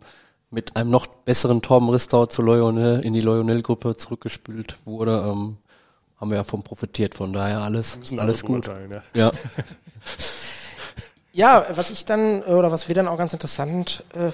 [0.51, 5.59] mit einem noch besseren Torben Ristau zu Lionel in die Lionel-Gruppe zurückgespült wurde, ähm,
[6.19, 7.15] haben wir ja von profitiert.
[7.15, 8.67] Von daher alles, alles gut.
[8.67, 8.77] Ja.
[9.15, 9.33] ja.
[11.37, 14.31] Ja, was ich dann, oder was wir dann auch ganz interessant äh,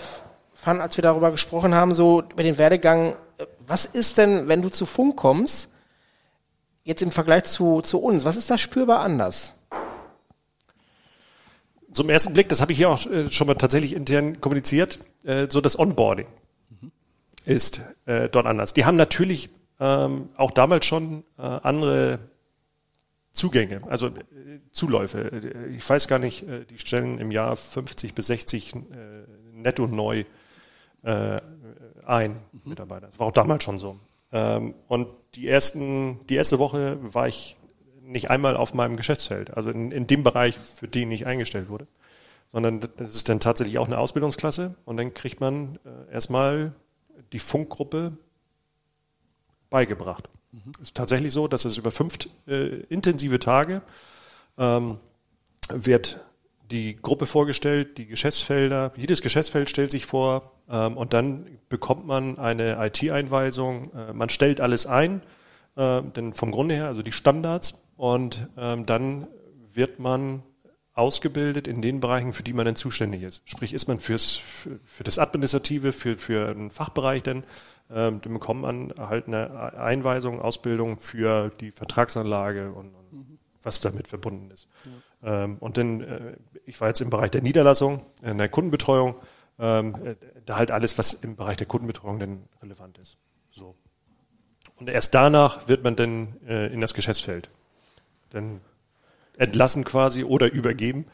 [0.54, 4.62] fanden, als wir darüber gesprochen haben, so über den Werdegang, äh, was ist denn, wenn
[4.62, 5.70] du zu Funk kommst,
[6.84, 9.54] jetzt im Vergleich zu, zu uns, was ist da spürbar anders?
[11.92, 15.48] Zum ersten Blick, das habe ich hier auch äh, schon mal tatsächlich intern kommuniziert, äh,
[15.50, 16.28] so das Onboarding
[16.80, 16.92] mhm.
[17.44, 18.74] ist äh, dort anders.
[18.74, 19.50] Die haben natürlich
[19.82, 22.20] ähm, auch damals schon äh, andere
[23.32, 24.12] Zugänge, also äh,
[24.70, 25.68] Zuläufe.
[25.76, 28.78] Ich weiß gar nicht, äh, die stellen im Jahr 50 bis 60 äh,
[29.52, 30.24] netto neu
[31.02, 31.36] äh,
[32.06, 32.60] ein, mhm.
[32.64, 33.08] Mitarbeiter.
[33.08, 33.98] Das war auch damals schon so.
[34.30, 37.56] Ähm, und die ersten, die erste Woche war ich
[38.02, 41.88] nicht einmal auf meinem Geschäftsfeld, also in, in dem Bereich, für den ich eingestellt wurde,
[42.52, 46.72] sondern das ist dann tatsächlich auch eine Ausbildungsklasse und dann kriegt man äh, erstmal
[47.32, 48.12] die Funkgruppe
[49.72, 50.28] beigebracht.
[50.52, 50.72] Mhm.
[50.80, 53.82] Ist tatsächlich so, dass es über fünf äh, intensive Tage
[54.56, 54.98] ähm,
[55.68, 56.20] wird
[56.70, 62.38] die Gruppe vorgestellt, die Geschäftsfelder, jedes Geschäftsfeld stellt sich vor ähm, und dann bekommt man
[62.38, 63.92] eine IT-Einweisung.
[63.92, 65.22] Äh, man stellt alles ein,
[65.76, 69.26] äh, denn vom Grunde her, also die Standards, und ähm, dann
[69.72, 70.42] wird man
[70.94, 73.42] ausgebildet in den Bereichen, für die man dann zuständig ist.
[73.44, 77.44] Sprich, ist man fürs, für, für das Administrative, für, für einen Fachbereich dann
[77.94, 83.38] ähm, dann bekommt man halt eine Einweisung, Ausbildung für die Vertragsanlage und, und mhm.
[83.62, 84.68] was damit verbunden ist.
[85.22, 85.44] Ja.
[85.44, 89.16] Ähm, und dann, äh, ich war jetzt im Bereich der Niederlassung, in der Kundenbetreuung,
[89.58, 90.14] ähm, äh,
[90.46, 93.16] da halt alles, was im Bereich der Kundenbetreuung dann relevant ist.
[93.50, 93.74] So.
[94.76, 97.50] Und erst danach wird man dann äh, in das Geschäftsfeld.
[98.30, 98.60] Dann
[99.36, 101.06] entlassen quasi oder übergeben.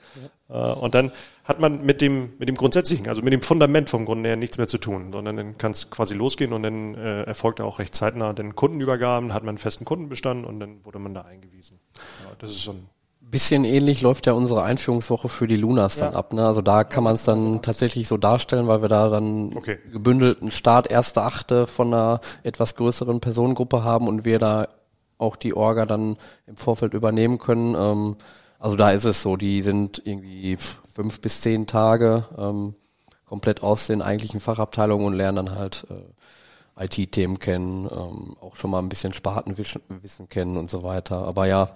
[0.48, 0.72] Ja.
[0.72, 1.12] Äh, und dann
[1.44, 4.58] hat man mit dem, mit dem Grundsätzlichen, also mit dem Fundament vom Grunde her nichts
[4.58, 7.94] mehr zu tun, sondern dann kann es quasi losgehen und dann äh, erfolgt auch recht
[7.94, 11.80] zeitnah den Kundenübergaben, hat man einen festen Kundenbestand und dann wurde man da eingewiesen.
[12.24, 12.88] Ja, das ist so ein
[13.30, 16.06] Bisschen ähnlich läuft ja unsere Einführungswoche für die Lunas ja.
[16.06, 16.32] dann ab.
[16.32, 16.46] Ne?
[16.46, 19.76] Also da kann man es dann tatsächlich so darstellen, weil wir da dann okay.
[19.92, 24.68] gebündelten Start erste Achte von einer etwas größeren Personengruppe haben und wir da
[25.18, 27.74] auch die Orga dann im Vorfeld übernehmen können.
[27.74, 28.16] Ähm,
[28.58, 30.56] also da ist es so, die sind irgendwie
[30.92, 32.74] fünf bis zehn Tage ähm,
[33.26, 38.70] komplett aus den eigentlichen Fachabteilungen und lernen dann halt äh, IT-Themen kennen, ähm, auch schon
[38.70, 41.18] mal ein bisschen Spartenwissen kennen und so weiter.
[41.18, 41.70] Aber ja,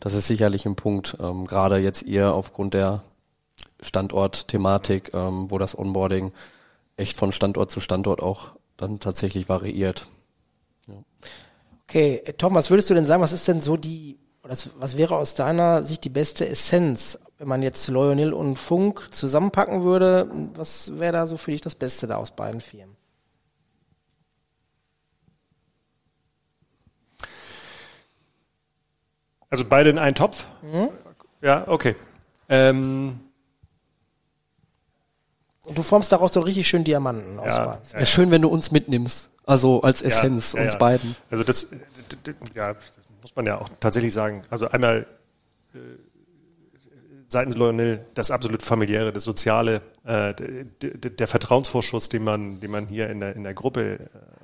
[0.00, 3.02] das ist sicherlich ein Punkt, ähm, gerade jetzt ihr aufgrund der
[3.80, 6.32] Standortthematik, ähm, wo das Onboarding
[6.96, 10.06] echt von Standort zu Standort auch dann tatsächlich variiert.
[11.88, 15.16] Okay, Tom, was würdest du denn sagen, was ist denn so die, was, was wäre
[15.16, 20.30] aus deiner Sicht die beste Essenz, wenn man jetzt Lionel und Funk zusammenpacken würde?
[20.54, 22.94] Was wäre da so für dich das Beste da aus beiden Firmen?
[29.48, 30.44] Also beide in einen Topf?
[30.60, 30.90] Mhm.
[31.40, 31.96] Ja, okay.
[32.50, 33.18] Ähm,
[35.64, 37.56] und du formst daraus doch richtig schön Diamanten aus.
[37.56, 38.04] Ja, ja, ja.
[38.06, 39.30] schön, wenn du uns mitnimmst.
[39.48, 40.78] Also als Essenz ja, ja, uns ja.
[40.78, 41.16] beiden.
[41.30, 41.68] Also das,
[42.54, 44.42] ja, das muss man ja auch tatsächlich sagen.
[44.50, 45.06] Also einmal
[45.72, 45.78] äh,
[47.28, 52.88] seitens Lionel das absolut familiäre, das soziale, äh, der, der Vertrauensvorschuss, den man, den man
[52.88, 53.98] hier in der, in der Gruppe äh,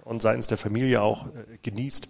[0.04, 2.08] und seitens der Familie auch äh, genießt,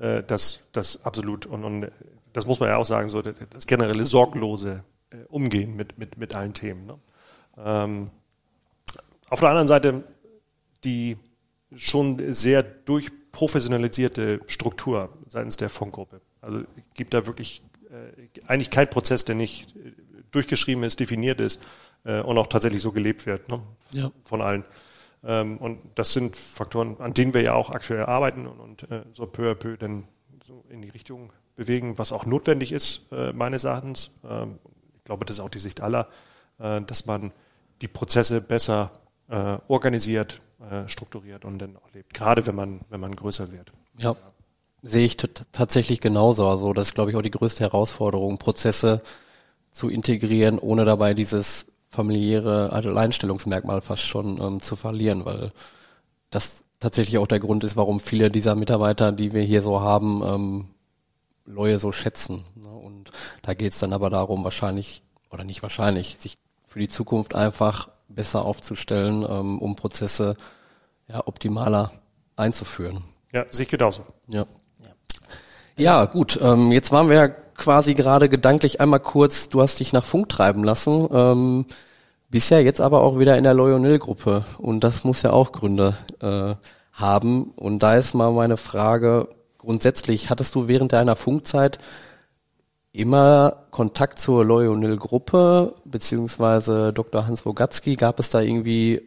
[0.00, 1.92] äh, das, das absolut und, und
[2.32, 6.34] das muss man ja auch sagen, so das generelle sorglose äh, Umgehen mit, mit, mit
[6.34, 6.84] allen Themen.
[6.84, 6.98] Ne?
[7.58, 8.10] Ähm,
[9.28, 10.02] auf der anderen Seite
[10.82, 11.16] die
[11.76, 16.20] schon sehr durchprofessionalisierte Struktur seitens der Funkgruppe.
[16.40, 16.62] Also
[16.94, 19.92] gibt da wirklich äh, eigentlich kein Prozess, der nicht äh,
[20.32, 21.66] durchgeschrieben ist, definiert ist
[22.04, 23.62] äh, und auch tatsächlich so gelebt wird ne?
[23.92, 24.10] ja.
[24.24, 24.64] von allen.
[25.24, 29.02] Ähm, und das sind Faktoren, an denen wir ja auch aktuell arbeiten und, und äh,
[29.12, 30.04] so peu à peu dann
[30.42, 34.10] so in die Richtung bewegen, was auch notwendig ist, äh, meines Erachtens.
[34.28, 34.58] Ähm,
[34.98, 36.08] ich glaube, das ist auch die Sicht aller,
[36.58, 37.32] äh, dass man
[37.80, 38.92] die Prozesse besser
[39.68, 42.14] organisiert, äh, strukturiert und dann auch lebt.
[42.14, 43.70] Gerade wenn man, wenn man größer wird.
[43.98, 44.16] Ja,
[44.82, 46.48] sehe ich tatsächlich genauso.
[46.48, 49.02] Also das ist, glaube ich, auch die größte Herausforderung, Prozesse
[49.70, 55.52] zu integrieren, ohne dabei dieses familiäre Alleinstellungsmerkmal fast schon ähm, zu verlieren, weil
[56.30, 60.22] das tatsächlich auch der Grund ist, warum viele dieser Mitarbeiter, die wir hier so haben,
[60.22, 60.68] ähm,
[61.46, 62.44] Leue so schätzen.
[62.54, 62.68] Ne?
[62.68, 63.10] Und
[63.42, 67.88] da geht es dann aber darum, wahrscheinlich, oder nicht wahrscheinlich, sich für die Zukunft einfach
[68.08, 70.36] besser aufzustellen, ähm, um Prozesse
[71.08, 71.92] ja, optimaler
[72.36, 73.04] einzuführen.
[73.32, 74.02] Ja, sich genauso.
[74.28, 74.46] Ja.
[75.76, 76.38] Ja, gut.
[76.40, 80.28] Ähm, jetzt waren wir ja quasi gerade gedanklich einmal kurz, du hast dich nach Funk
[80.28, 81.08] treiben lassen.
[81.12, 81.66] Ähm,
[82.30, 85.96] bist ja jetzt aber auch wieder in der Loyonil-Gruppe und das muss ja auch Gründe
[86.20, 86.54] äh,
[86.92, 87.52] haben.
[87.56, 91.78] Und da ist mal meine Frage, grundsätzlich, hattest du während deiner Funkzeit
[92.92, 97.26] immer Kontakt zur Loyonil-Gruppe, beziehungsweise Dr.
[97.26, 99.02] Hans Wogatzki, gab es da irgendwie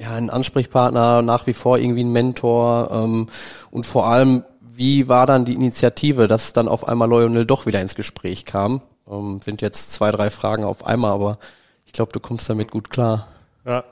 [0.00, 3.28] ja, einen Ansprechpartner, nach wie vor irgendwie einen Mentor ähm,
[3.70, 7.82] und vor allem, wie war dann die Initiative, dass dann auf einmal Lionel doch wieder
[7.82, 8.80] ins Gespräch kam?
[9.08, 11.38] Ähm, sind jetzt zwei, drei Fragen auf einmal, aber
[11.84, 13.28] ich glaube, du kommst damit gut klar.
[13.66, 13.84] Ja,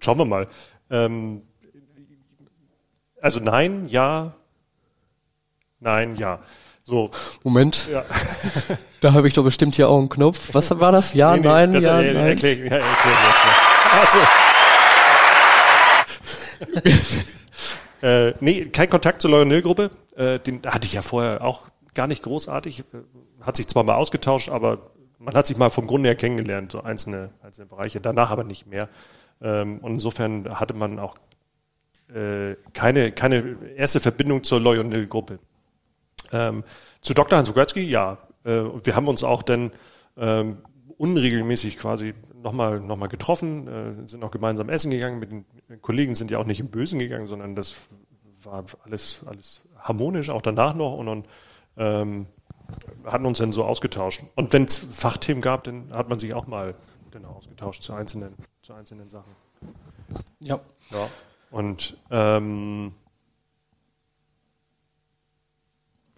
[0.00, 0.46] schauen wir mal.
[0.88, 1.42] Ähm,
[3.20, 4.32] also nein, ja,
[5.78, 6.38] nein, ja.
[6.82, 7.10] So.
[7.42, 7.86] Moment.
[7.92, 8.02] Ja.
[9.02, 10.54] da habe ich doch bestimmt hier auch einen Knopf.
[10.54, 11.12] Was war das?
[11.12, 12.26] Ja, nee, nee, nein, das, ja, äh, nein.
[12.28, 13.54] Erklär, ja, erklär jetzt mal.
[13.92, 14.18] Ach so.
[18.02, 19.90] äh, nee, kein Kontakt zur Lionel-Gruppe.
[20.16, 21.62] Äh, den hatte ich ja vorher auch
[21.94, 22.80] gar nicht großartig.
[22.80, 22.84] Äh,
[23.40, 26.82] hat sich zwar mal ausgetauscht, aber man hat sich mal vom Grunde her kennengelernt, so
[26.82, 28.88] einzelne, einzelne Bereiche, danach aber nicht mehr.
[29.42, 31.16] Ähm, und insofern hatte man auch
[32.14, 35.38] äh, keine, keine erste Verbindung zur Lionel-Gruppe.
[36.32, 36.64] Ähm,
[37.00, 37.38] zu Dr.
[37.38, 38.18] Hans Ugatzki, ja.
[38.44, 39.72] Äh, wir haben uns auch dann
[40.16, 40.58] ähm,
[41.00, 45.18] unregelmäßig quasi nochmal noch mal getroffen, äh, sind auch gemeinsam essen gegangen.
[45.18, 45.46] Mit den
[45.80, 47.74] Kollegen sind ja auch nicht im Bösen gegangen, sondern das
[48.42, 51.26] war alles, alles harmonisch, auch danach noch und, und
[51.78, 52.26] ähm,
[53.04, 54.22] hatten uns dann so ausgetauscht.
[54.34, 56.74] Und wenn es Fachthemen gab, dann hat man sich auch mal
[57.12, 59.34] dann ausgetauscht zu einzelnen, zu einzelnen Sachen.
[60.38, 60.60] Ja.
[60.90, 61.08] ja.
[61.50, 62.92] Und ähm,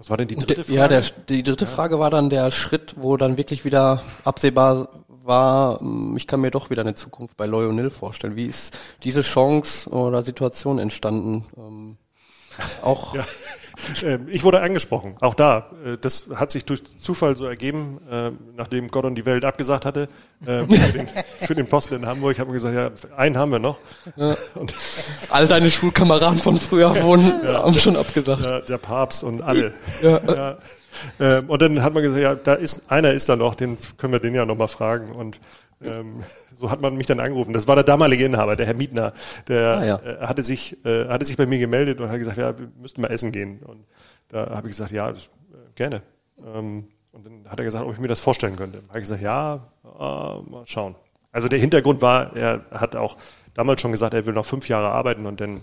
[0.02, 0.74] Was war denn die dritte Frage?
[0.74, 1.70] Ja, der, die dritte ja.
[1.70, 6.50] Frage war dann der Schritt, wo dann wirklich wieder absehbar war, hm, ich kann mir
[6.50, 8.34] doch wieder eine Zukunft bei Loyal vorstellen.
[8.34, 11.46] Wie ist diese Chance oder Situation entstanden?
[11.56, 11.98] Ähm,
[12.82, 13.24] auch ja.
[14.02, 15.70] Ähm, ich wurde angesprochen, auch da.
[15.84, 20.08] Äh, das hat sich durch Zufall so ergeben, äh, nachdem Gordon die Welt abgesagt hatte,
[20.46, 22.38] äh, für den, für den Posten in Hamburg.
[22.38, 23.78] Haben wir gesagt, ja, einen haben wir noch.
[24.16, 24.36] Ja.
[24.54, 24.74] Und
[25.30, 28.44] alle deine Schulkameraden von früher wurden, ja, haben schon abgesagt.
[28.44, 29.74] Der, der Papst und alle.
[30.02, 30.20] Ja.
[30.26, 30.58] ja.
[31.18, 34.12] Ähm, und dann hat man gesagt, ja, da ist einer ist da noch, den können
[34.12, 35.10] wir den ja nochmal fragen.
[35.12, 35.40] Und
[35.82, 36.22] ähm,
[36.54, 37.52] so hat man mich dann angerufen.
[37.52, 39.12] Das war der damalige Inhaber, der Herr Mietner.
[39.48, 39.96] Der ah, ja.
[39.98, 43.00] äh, hatte sich äh, hatte sich bei mir gemeldet und hat gesagt, ja, wir müssten
[43.00, 43.60] mal essen gehen.
[43.60, 43.84] Und
[44.28, 46.02] da habe ich gesagt, ja, das, äh, gerne.
[46.38, 48.78] Ähm, und dann hat er gesagt, ob ich mir das vorstellen könnte.
[48.78, 50.94] Da habe ich gesagt, ja, äh, mal schauen.
[51.30, 53.16] Also der Hintergrund war, er hat auch
[53.54, 55.60] damals schon gesagt, er will noch fünf Jahre arbeiten und dann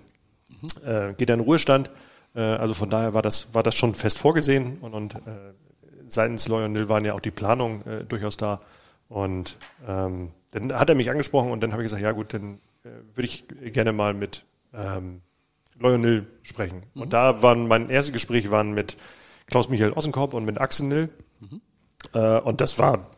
[0.85, 1.91] äh, geht er in Ruhestand.
[2.35, 5.53] Äh, also von daher war das war das schon fest vorgesehen und, und äh,
[6.07, 8.59] seitens Lionel waren ja auch die Planungen äh, durchaus da.
[9.09, 12.59] Und ähm, dann hat er mich angesprochen und dann habe ich gesagt, ja gut, dann
[12.83, 15.21] äh, würde ich gerne mal mit ähm,
[15.79, 16.81] Lionel sprechen.
[16.93, 17.01] Mhm.
[17.01, 18.97] Und da waren mein erstes Gespräch waren mit
[19.47, 21.09] Klaus-Michael Ossenkorb und mit Axel Nill.
[21.39, 21.61] Mhm.
[22.13, 23.09] Äh, und das war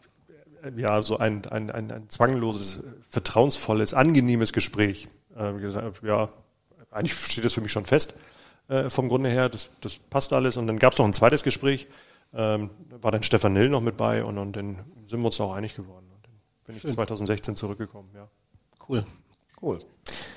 [0.64, 5.10] äh, ja so ein, ein, ein, ein zwangloses, vertrauensvolles, angenehmes Gespräch.
[5.36, 6.28] Äh, gesagt, ja,
[6.90, 8.16] eigentlich steht das für mich schon fest
[8.72, 10.58] äh, vom Grunde her, das, das passt alles.
[10.58, 11.88] Und dann gab es noch ein zweites Gespräch,
[12.34, 12.70] ähm,
[13.02, 15.76] war dann Stefan Nill noch mit bei und, und dann sind wir uns auch einig
[15.76, 16.06] geworden.
[16.14, 16.34] Und dann
[16.66, 16.90] bin Schön.
[16.90, 18.28] ich 2016 zurückgekommen, ja.
[18.88, 19.06] Cool.
[19.62, 19.80] Cool.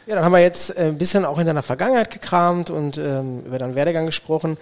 [0.06, 3.44] Ja, dann haben wir jetzt äh, ein bisschen auch in deiner Vergangenheit gekramt und ähm,
[3.46, 4.58] über deinen Werdegang gesprochen.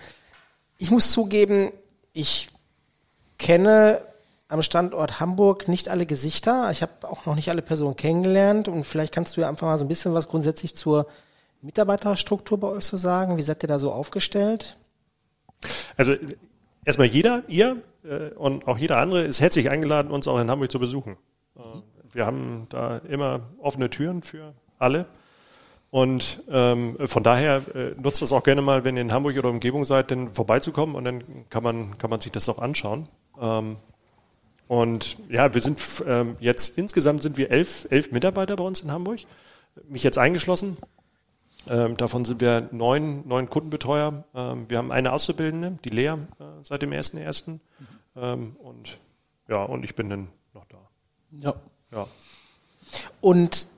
[0.79, 1.73] Ich muss zugeben,
[2.13, 2.49] ich
[3.39, 4.03] kenne
[4.49, 6.71] am Standort Hamburg nicht alle Gesichter.
[6.71, 9.79] Ich habe auch noch nicht alle Personen kennengelernt und vielleicht kannst du ja einfach mal
[9.79, 11.07] so ein bisschen was grundsätzlich zur
[11.63, 13.37] Mitarbeiterstruktur bei euch so sagen.
[13.37, 14.77] Wie seid ihr da so aufgestellt?
[15.97, 16.13] Also
[16.85, 20.71] erstmal jeder, ihr äh, und auch jeder andere ist herzlich eingeladen, uns auch in Hamburg
[20.71, 21.17] zu besuchen.
[21.55, 21.83] Mhm.
[22.13, 25.07] Wir haben da immer offene Türen für alle.
[25.91, 29.51] Und ähm, von daher äh, nutzt das auch gerne mal, wenn ihr in Hamburg oder
[29.51, 33.09] Umgebung seid, dann vorbeizukommen und dann kann man, kann man sich das auch anschauen.
[33.39, 33.77] Ähm,
[34.69, 38.91] und ja, wir sind ähm, jetzt insgesamt sind wir elf, elf Mitarbeiter bei uns in
[38.91, 39.21] Hamburg,
[39.87, 40.79] mich jetzt eingeschlossen.
[41.69, 44.25] Ähm, davon sind wir neun, neun Kundenbetreuer.
[44.35, 46.17] Ähm, wir haben eine Auszubildende, die Lea, äh,
[46.63, 47.51] seit dem 1.1.
[47.51, 47.61] Mhm.
[48.17, 48.99] Ähm, und
[49.49, 50.79] ja, und ich bin dann noch da.
[51.31, 51.55] Ja.
[51.93, 52.07] ja.
[53.21, 53.69] Und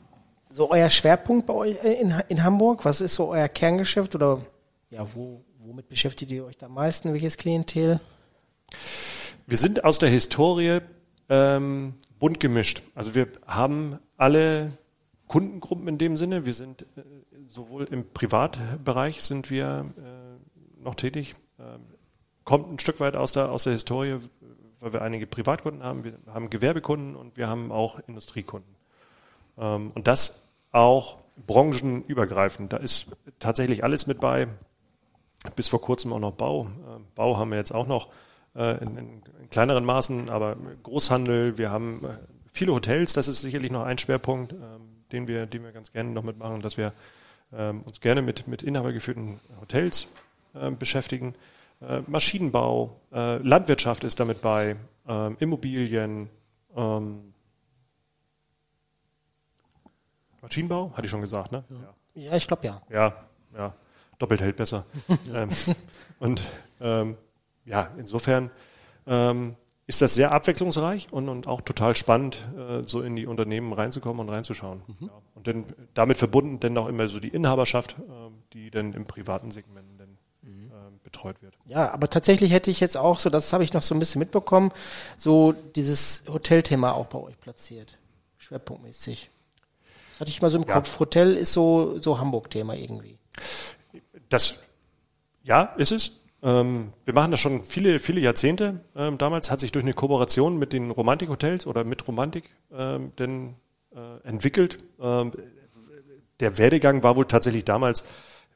[0.54, 2.84] so euer Schwerpunkt bei euch äh, in, in Hamburg?
[2.84, 4.40] Was ist so euer Kerngeschäft oder
[4.90, 7.12] ja, wo, womit beschäftigt ihr euch da am meisten?
[7.12, 8.00] Welches Klientel?
[9.46, 10.78] Wir sind aus der Historie
[11.28, 12.82] ähm, bunt gemischt.
[12.94, 14.70] Also wir haben alle
[15.28, 16.46] Kundengruppen in dem Sinne.
[16.46, 17.02] Wir sind äh,
[17.48, 21.80] sowohl im Privatbereich sind wir äh, noch tätig, ähm,
[22.44, 24.18] kommt ein Stück weit aus der, aus der Historie,
[24.80, 28.74] weil wir einige Privatkunden haben, wir haben Gewerbekunden und wir haben auch Industriekunden.
[29.58, 32.72] Ähm, und das auch branchenübergreifend.
[32.72, 34.48] Da ist tatsächlich alles mit bei,
[35.56, 36.66] bis vor kurzem auch noch Bau.
[36.66, 38.08] Ähm, Bau haben wir jetzt auch noch
[38.54, 42.08] äh, in, in, kleineren Maßen, aber Großhandel, wir haben äh,
[42.50, 46.11] viele Hotels, das ist sicherlich noch ein Schwerpunkt, ähm, den wir, den wir ganz gerne
[46.11, 46.92] noch mitmachen, dass wir
[47.53, 50.09] ähm, uns gerne mit, mit inhabergeführten Hotels
[50.55, 51.35] äh, beschäftigen.
[51.81, 54.77] Äh, Maschinenbau, äh, Landwirtschaft ist damit bei,
[55.09, 56.29] ähm, Immobilien,
[56.77, 57.33] ähm,
[60.42, 61.64] Maschinenbau, hatte ich schon gesagt, ne?
[62.14, 62.83] Ja, ja ich glaube ja.
[62.90, 63.24] Ja,
[63.57, 63.74] ja.
[64.18, 64.85] Doppelt hält besser.
[65.35, 65.48] ähm,
[66.18, 66.42] und
[66.81, 67.16] ähm,
[67.64, 68.50] ja, insofern
[69.07, 73.72] ähm, ist das sehr abwechslungsreich und, und auch total spannend, äh, so in die Unternehmen
[73.72, 74.82] reinzukommen und reinzuschauen.
[74.86, 75.06] Mhm.
[75.06, 75.22] Ja.
[75.34, 79.50] Und dann damit verbunden dann auch immer so die Inhaberschaft, äh, die dann im privaten
[79.50, 80.70] Segment dann mhm.
[80.70, 81.54] äh, betreut wird.
[81.66, 84.20] Ja, aber tatsächlich hätte ich jetzt auch so, das habe ich noch so ein bisschen
[84.20, 84.72] mitbekommen,
[85.18, 87.98] so dieses Hotelthema auch bei euch platziert.
[88.38, 89.30] Schwerpunktmäßig.
[90.12, 90.74] Das hatte ich mal so im ja.
[90.74, 90.98] Kopf.
[90.98, 93.18] Hotel ist so, so Hamburg-Thema irgendwie.
[94.30, 94.60] Das,
[95.42, 96.20] ja, ist es.
[96.44, 98.80] Ähm, wir machen das schon viele, viele Jahrzehnte.
[98.94, 103.54] Ähm, damals hat sich durch eine Kooperation mit den Romantik-Hotels oder mit Romantik ähm, denn
[103.94, 104.78] äh, entwickelt.
[106.40, 108.04] Der Werdegang war wohl tatsächlich damals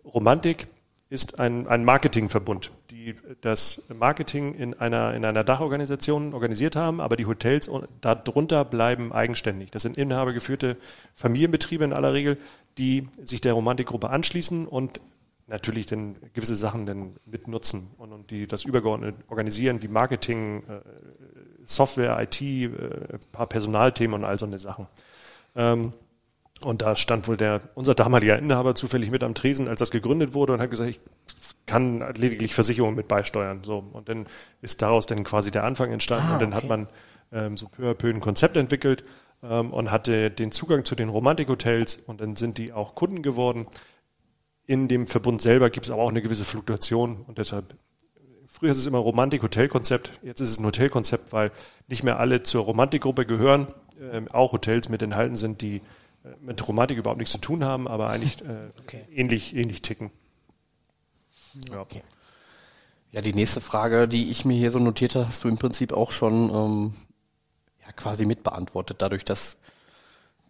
[0.05, 0.67] Romantik
[1.11, 7.17] ist ein, ein Marketingverbund, die das Marketing in einer, in einer Dachorganisation organisiert haben, aber
[7.17, 7.71] die Hotels
[8.01, 9.71] darunter bleiben eigenständig.
[9.71, 10.77] Das sind inhabergeführte
[11.15, 12.37] Familienbetriebe in aller Regel,
[12.77, 15.01] die sich der Romantikgruppe anschließen und
[15.49, 20.81] natürlich dann gewisse Sachen dann mitnutzen und, und die das übergeordnet organisieren, wie Marketing, äh,
[21.65, 22.71] Software, IT, äh,
[23.33, 24.87] paar Personalthemen und all so eine Sachen.
[25.57, 25.93] Ähm,
[26.61, 30.35] und da stand wohl der, unser damaliger Inhaber zufällig mit am Tresen, als das gegründet
[30.35, 31.01] wurde und hat gesagt, ich
[31.67, 33.61] kann lediglich Versicherungen mit beisteuern.
[33.63, 33.85] So.
[33.93, 34.27] Und dann
[34.61, 36.63] ist daraus dann quasi der Anfang entstanden ah, und dann okay.
[36.63, 36.89] hat man
[37.33, 39.05] ähm, so peu à peu ein Konzept entwickelt
[39.43, 43.67] ähm, und hatte den Zugang zu den Romantikhotels und dann sind die auch Kunden geworden.
[44.69, 47.75] In dem Verbund selber gibt es aber auch eine gewisse Fluktuation und deshalb,
[48.47, 51.53] früher ist es immer Romantik-Hotel-Konzept, jetzt ist es ein Hotelkonzept, weil
[51.87, 56.69] nicht mehr alle zur Romantikgruppe gehören, äh, auch Hotels mit enthalten sind, die äh, mit
[56.69, 59.07] Romantik überhaupt nichts zu tun haben, aber eigentlich äh, okay.
[59.11, 60.11] ähnlich, ähnlich ticken.
[61.71, 61.81] Ja.
[61.81, 62.03] Okay.
[63.11, 65.95] Ja, die nächste Frage, die ich mir hier so notiert habe, hast du im Prinzip
[65.95, 66.95] auch schon ähm,
[67.87, 69.01] ja, quasi mitbeantwortet.
[69.01, 69.57] Dadurch, dass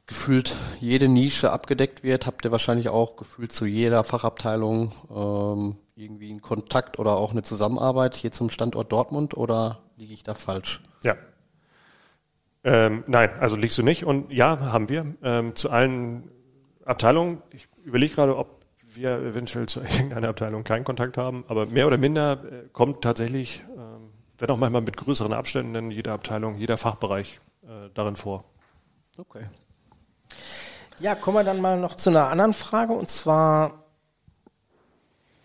[0.09, 6.31] gefühlt jede Nische abgedeckt wird, habt ihr wahrscheinlich auch gefühlt zu jeder Fachabteilung ähm, irgendwie
[6.31, 10.81] einen Kontakt oder auch eine Zusammenarbeit hier zum Standort Dortmund oder liege ich da falsch?
[11.05, 11.14] Ja.
[12.64, 14.05] Ähm, nein, also liegst du nicht.
[14.05, 16.31] Und ja, haben wir ähm, zu allen
[16.87, 17.42] Abteilungen.
[17.51, 21.99] Ich überlege gerade, ob wir eventuell zu irgendeiner Abteilung keinen Kontakt haben, aber mehr oder
[21.99, 27.40] minder äh, kommt tatsächlich, ähm, wenn auch manchmal mit größeren Abständen, jede Abteilung, jeder Fachbereich
[27.64, 28.44] äh, darin vor.
[29.18, 29.44] Okay.
[31.00, 33.84] Ja, kommen wir dann mal noch zu einer anderen Frage und zwar,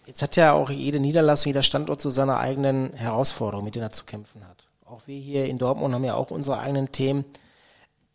[0.08, 3.92] jetzt hat ja auch jede Niederlassung, jeder Standort so seine eigenen Herausforderungen, mit denen er
[3.92, 4.68] zu kämpfen hat.
[4.84, 7.24] Auch wir hier in Dortmund haben ja auch unsere eigenen Themen.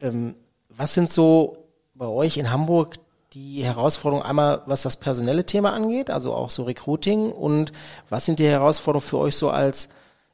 [0.01, 0.35] Ähm,
[0.69, 2.97] was sind so bei euch in Hamburg
[3.35, 7.73] die Herausforderungen einmal, was das personelle Thema angeht, also auch so Recruiting und
[8.09, 9.91] was sind die Herausforderungen für euch so als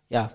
[0.09, 0.31] ja,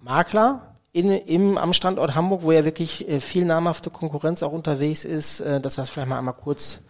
[0.00, 5.04] Makler in, im, am Standort Hamburg, wo ja wirklich äh, viel namhafte Konkurrenz auch unterwegs
[5.04, 6.80] ist, äh, dass das vielleicht mal einmal kurz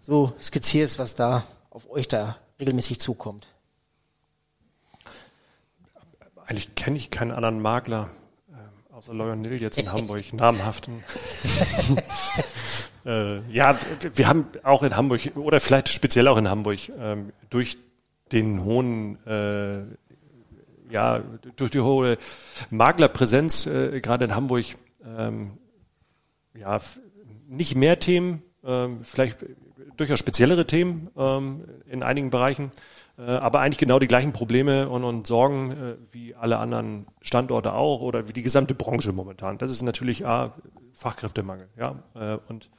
[0.00, 3.48] so skizziert ist, was da auf euch da regelmäßig zukommt.
[6.46, 8.10] Eigentlich kenne ich keinen anderen Makler,
[8.50, 11.02] äh, außer Lionel jetzt in Hamburg, namhaften.
[13.06, 13.78] äh, ja,
[14.14, 17.78] wir haben auch in Hamburg, oder vielleicht speziell auch in Hamburg, ähm, durch
[18.32, 19.84] den hohen äh,
[20.94, 21.22] ja,
[21.56, 22.16] durch die hohe
[22.70, 24.64] Maklerpräsenz, äh, gerade in Hamburg,
[25.04, 25.58] ähm,
[26.54, 26.80] ja,
[27.48, 29.44] nicht mehr Themen, ähm, vielleicht
[29.96, 32.72] durchaus speziellere Themen ähm, in einigen Bereichen,
[33.18, 37.74] äh, aber eigentlich genau die gleichen Probleme und, und Sorgen äh, wie alle anderen Standorte
[37.74, 39.58] auch oder wie die gesamte Branche momentan.
[39.58, 40.54] Das ist natürlich A,
[40.94, 42.70] Fachkräftemangel, ja, äh, und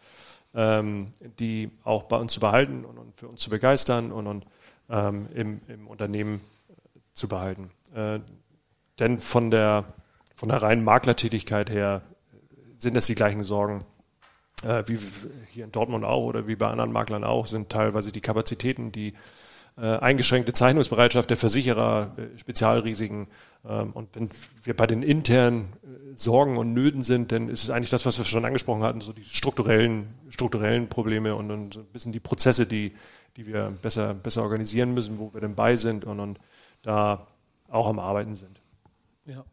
[0.54, 4.46] ähm, die auch bei uns zu behalten und, und für uns zu begeistern und, und
[4.90, 6.40] ähm, im, im Unternehmen
[7.14, 7.72] zu behalten.
[7.96, 8.20] Äh,
[9.00, 9.86] denn von der,
[10.34, 12.02] von der reinen Maklertätigkeit her
[12.78, 13.86] sind das die gleichen Sorgen
[14.64, 14.98] äh, wie
[15.52, 19.14] hier in Dortmund auch oder wie bei anderen Maklern auch, sind teilweise die Kapazitäten, die
[19.78, 23.28] äh, eingeschränkte Zeichnungsbereitschaft der Versicherer, äh, Spezialrisiken.
[23.68, 24.30] Ähm, und wenn
[24.64, 28.18] wir bei den internen äh, Sorgen und Nöten sind, dann ist es eigentlich das, was
[28.18, 32.66] wir schon angesprochen hatten, so die strukturellen, strukturellen Probleme und, und ein bisschen die Prozesse,
[32.66, 32.94] die,
[33.36, 36.40] die wir besser, besser organisieren müssen, wo wir denn bei sind und, und
[36.82, 37.28] da
[37.70, 38.60] auch am Arbeiten sind.
[39.26, 39.44] Ja.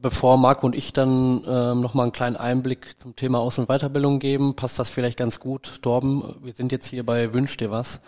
[0.00, 4.20] Bevor Marco und ich dann ähm, nochmal einen kleinen Einblick zum Thema Aus- und Weiterbildung
[4.20, 5.80] geben, passt das vielleicht ganz gut.
[5.82, 8.00] Dorben, wir sind jetzt hier bei Wünsch dir was.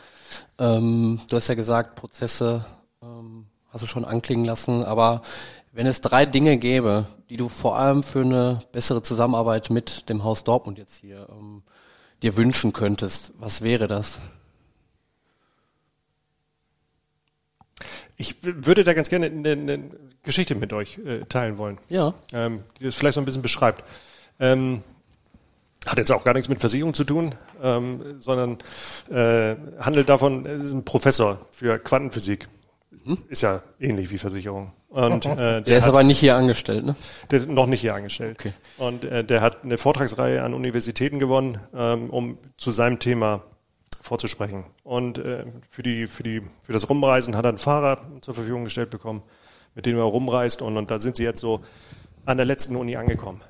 [0.58, 2.64] Ähm, du hast ja gesagt, Prozesse
[3.02, 5.20] ähm, hast du schon anklingen lassen, aber
[5.72, 10.24] wenn es drei Dinge gäbe, die du vor allem für eine bessere Zusammenarbeit mit dem
[10.24, 11.64] Haus Dortmund jetzt hier ähm,
[12.22, 14.20] dir wünschen könntest, was wäre das?
[18.16, 19.90] Ich würde da ganz gerne eine, eine
[20.22, 21.78] Geschichte mit euch äh, teilen wollen.
[21.88, 22.14] Ja.
[22.32, 23.84] Ähm, die das vielleicht so ein bisschen beschreibt.
[24.40, 24.82] Ähm,
[25.86, 28.58] hat jetzt auch gar nichts mit Versicherung zu tun, ähm, sondern
[29.10, 32.48] äh, handelt davon, es ist ein Professor für Quantenphysik.
[33.04, 33.18] Mhm.
[33.28, 34.72] Ist ja ähnlich wie Versicherung.
[34.88, 36.94] Und, äh, der, der ist hat, aber nicht hier angestellt, ne?
[37.30, 38.36] Der ist noch nicht hier angestellt.
[38.38, 38.52] Okay.
[38.78, 43.42] Und äh, der hat eine Vortragsreihe an Universitäten gewonnen, ähm, um zu seinem Thema
[44.04, 44.64] vorzusprechen.
[44.82, 48.64] Und äh, für, die, für, die, für das Rumreisen hat er einen Fahrer zur Verfügung
[48.64, 49.22] gestellt bekommen,
[49.74, 50.60] mit dem er rumreist.
[50.60, 51.62] Und, und da sind sie jetzt so
[52.26, 53.40] an der letzten Uni angekommen.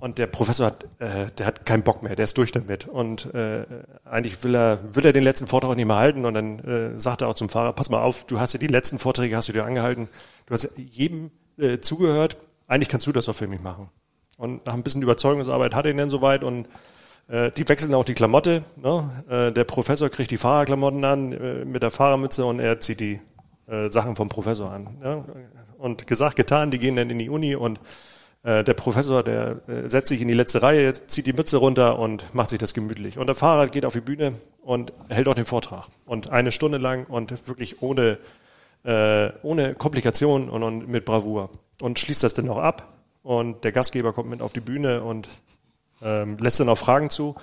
[0.00, 2.86] Und der Professor hat, äh, der hat keinen Bock mehr, der ist durch damit.
[2.86, 3.64] Und äh,
[4.04, 6.26] eigentlich will er, will er den letzten Vortrag nicht mehr halten.
[6.26, 8.66] Und dann äh, sagt er auch zum Fahrer, pass mal auf, du hast ja die
[8.66, 10.08] letzten Vorträge, hast du dir angehalten.
[10.44, 12.36] Du hast jedem äh, zugehört.
[12.68, 13.88] Eigentlich kannst du das auch für mich machen.
[14.36, 16.68] Und nach ein bisschen Überzeugungsarbeit hat er ihn dann soweit und
[17.32, 18.62] die wechseln auch die Klamotte.
[18.76, 19.10] Ne?
[19.28, 23.20] Äh, der Professor kriegt die Fahrerklamotten an äh, mit der Fahrermütze und er zieht die
[23.66, 24.98] äh, Sachen vom Professor an.
[25.02, 25.24] Ja?
[25.78, 27.80] Und gesagt, getan, die gehen dann in die Uni und
[28.42, 31.98] äh, der Professor, der äh, setzt sich in die letzte Reihe, zieht die Mütze runter
[31.98, 33.16] und macht sich das gemütlich.
[33.16, 35.86] Und der Fahrer geht auf die Bühne und hält auch den Vortrag.
[36.04, 38.18] Und eine Stunde lang und wirklich ohne,
[38.84, 41.50] äh, ohne Komplikationen und, und mit Bravour.
[41.80, 42.92] Und schließt das dann noch ab.
[43.22, 45.28] Und der Gastgeber kommt mit auf die Bühne und
[46.02, 47.34] ähm, lässt dann auch Fragen zu.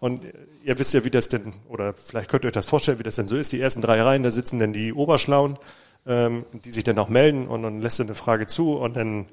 [0.00, 0.22] Und
[0.64, 3.16] ihr wisst ja, wie das denn, oder vielleicht könnt ihr euch das vorstellen, wie das
[3.16, 3.52] denn so ist.
[3.52, 5.58] Die ersten drei Reihen, da sitzen dann die Oberschlauen,
[6.06, 9.26] ähm, die sich dann auch melden und dann lässt er eine Frage zu und dann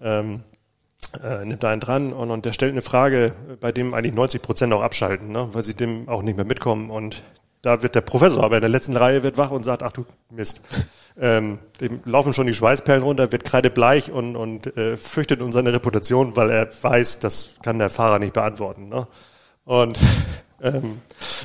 [0.00, 0.42] ähm,
[1.22, 4.72] äh, nimmt einen dran und, und der stellt eine Frage, bei dem eigentlich 90 Prozent
[4.72, 6.90] auch abschalten, ne, weil sie dem auch nicht mehr mitkommen.
[6.90, 7.22] Und
[7.60, 10.04] da wird der Professor aber in der letzten Reihe wird wach und sagt, ach du
[10.30, 10.62] Mist.
[11.20, 15.72] Ähm, dem laufen schon die Schweißperlen runter, wird kreidebleich und, und äh, fürchtet um seine
[15.72, 18.88] Reputation, weil er weiß, das kann der Fahrer nicht beantworten.
[18.88, 19.06] Ne?
[19.64, 19.98] Und
[20.62, 21.02] ähm,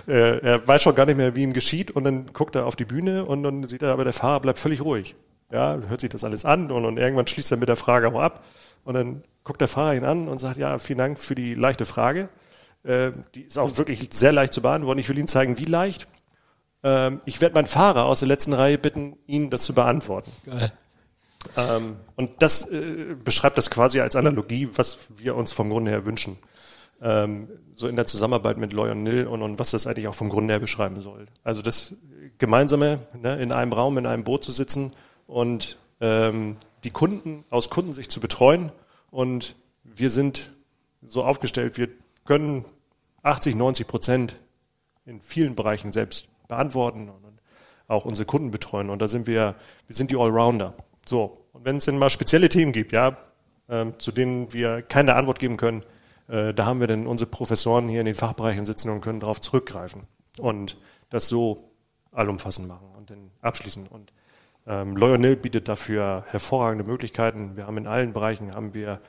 [0.07, 2.75] äh, er weiß schon gar nicht mehr, wie ihm geschieht und dann guckt er auf
[2.75, 5.15] die Bühne und dann sieht er, aber der Fahrer bleibt völlig ruhig.
[5.51, 8.19] Ja, hört sich das alles an und, und irgendwann schließt er mit der Frage auch
[8.19, 8.43] ab
[8.83, 11.85] und dann guckt der Fahrer ihn an und sagt, ja, vielen Dank für die leichte
[11.85, 12.29] Frage.
[12.83, 14.99] Äh, die ist auch wirklich sehr leicht zu beantworten.
[14.99, 16.07] Ich will Ihnen zeigen, wie leicht.
[16.87, 20.31] Ähm, ich werde meinen Fahrer aus der letzten Reihe bitten, Ihnen das zu beantworten.
[20.45, 20.71] Geil.
[21.57, 26.05] Ähm, und das äh, beschreibt das quasi als Analogie, was wir uns vom Grunde her
[26.05, 26.37] wünschen.
[27.01, 30.15] Ähm, so in der Zusammenarbeit mit Loy und Nil und, und was das eigentlich auch
[30.15, 31.25] vom Grunde her beschreiben soll.
[31.43, 31.93] Also das
[32.37, 34.91] Gemeinsame, ne, in einem Raum, in einem Boot zu sitzen
[35.27, 38.71] und ähm, die Kunden aus Kundensicht zu betreuen
[39.11, 40.53] und wir sind
[41.01, 41.89] so aufgestellt, wir
[42.25, 42.65] können
[43.23, 44.35] 80, 90 Prozent
[45.05, 47.27] in vielen Bereichen selbst beantworten und
[47.87, 48.89] auch unsere Kunden betreuen.
[48.89, 49.55] Und da sind wir,
[49.87, 50.73] wir sind die Allrounder.
[51.05, 51.45] So.
[51.53, 53.17] Und wenn es denn mal spezielle Themen gibt, ja,
[53.67, 55.81] äh, zu denen wir keine Antwort geben können,
[56.27, 59.41] äh, da haben wir dann unsere Professoren hier in den Fachbereichen sitzen und können darauf
[59.41, 60.03] zurückgreifen
[60.39, 60.77] und
[61.09, 61.71] das so
[62.11, 63.87] allumfassend machen und dann abschließen.
[63.87, 64.11] Und
[64.67, 67.55] ähm, Loyal bietet dafür hervorragende Möglichkeiten.
[67.55, 68.99] Wir haben in allen Bereichen haben wir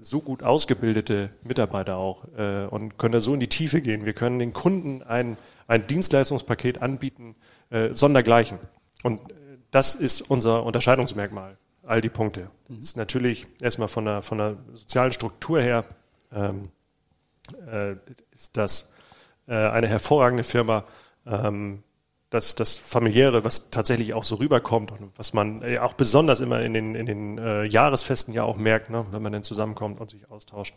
[0.00, 4.04] so gut ausgebildete Mitarbeiter auch äh, und können da so in die Tiefe gehen.
[4.04, 7.36] Wir können den Kunden ein, ein Dienstleistungspaket anbieten,
[7.70, 8.58] äh, sondergleichen.
[9.02, 9.34] Und äh,
[9.70, 12.50] das ist unser Unterscheidungsmerkmal, all die Punkte.
[12.68, 15.86] Das ist natürlich erstmal von der, von der sozialen Struktur her
[16.34, 16.68] ähm,
[17.66, 17.94] äh,
[18.30, 18.92] ist das
[19.46, 20.84] äh, eine hervorragende Firma.
[21.26, 21.82] Ähm,
[22.32, 26.62] das, das familiäre, was tatsächlich auch so rüberkommt und was man äh, auch besonders immer
[26.62, 30.10] in den, in den äh, Jahresfesten ja auch merkt, ne, wenn man dann zusammenkommt und
[30.10, 30.74] sich austauscht.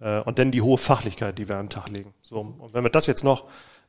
[0.00, 2.14] Äh, und dann die hohe Fachlichkeit, die wir an den Tag legen.
[2.22, 3.44] So, und wenn wir das jetzt noch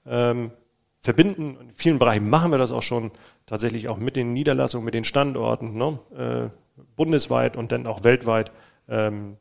[0.05, 0.51] ähm,
[0.99, 3.11] verbinden, in vielen Bereichen machen wir das auch schon,
[3.45, 8.51] tatsächlich auch mit den Niederlassungen, mit den Standorten, ne, äh, bundesweit und dann auch weltweit,
[8.89, 9.37] ähm,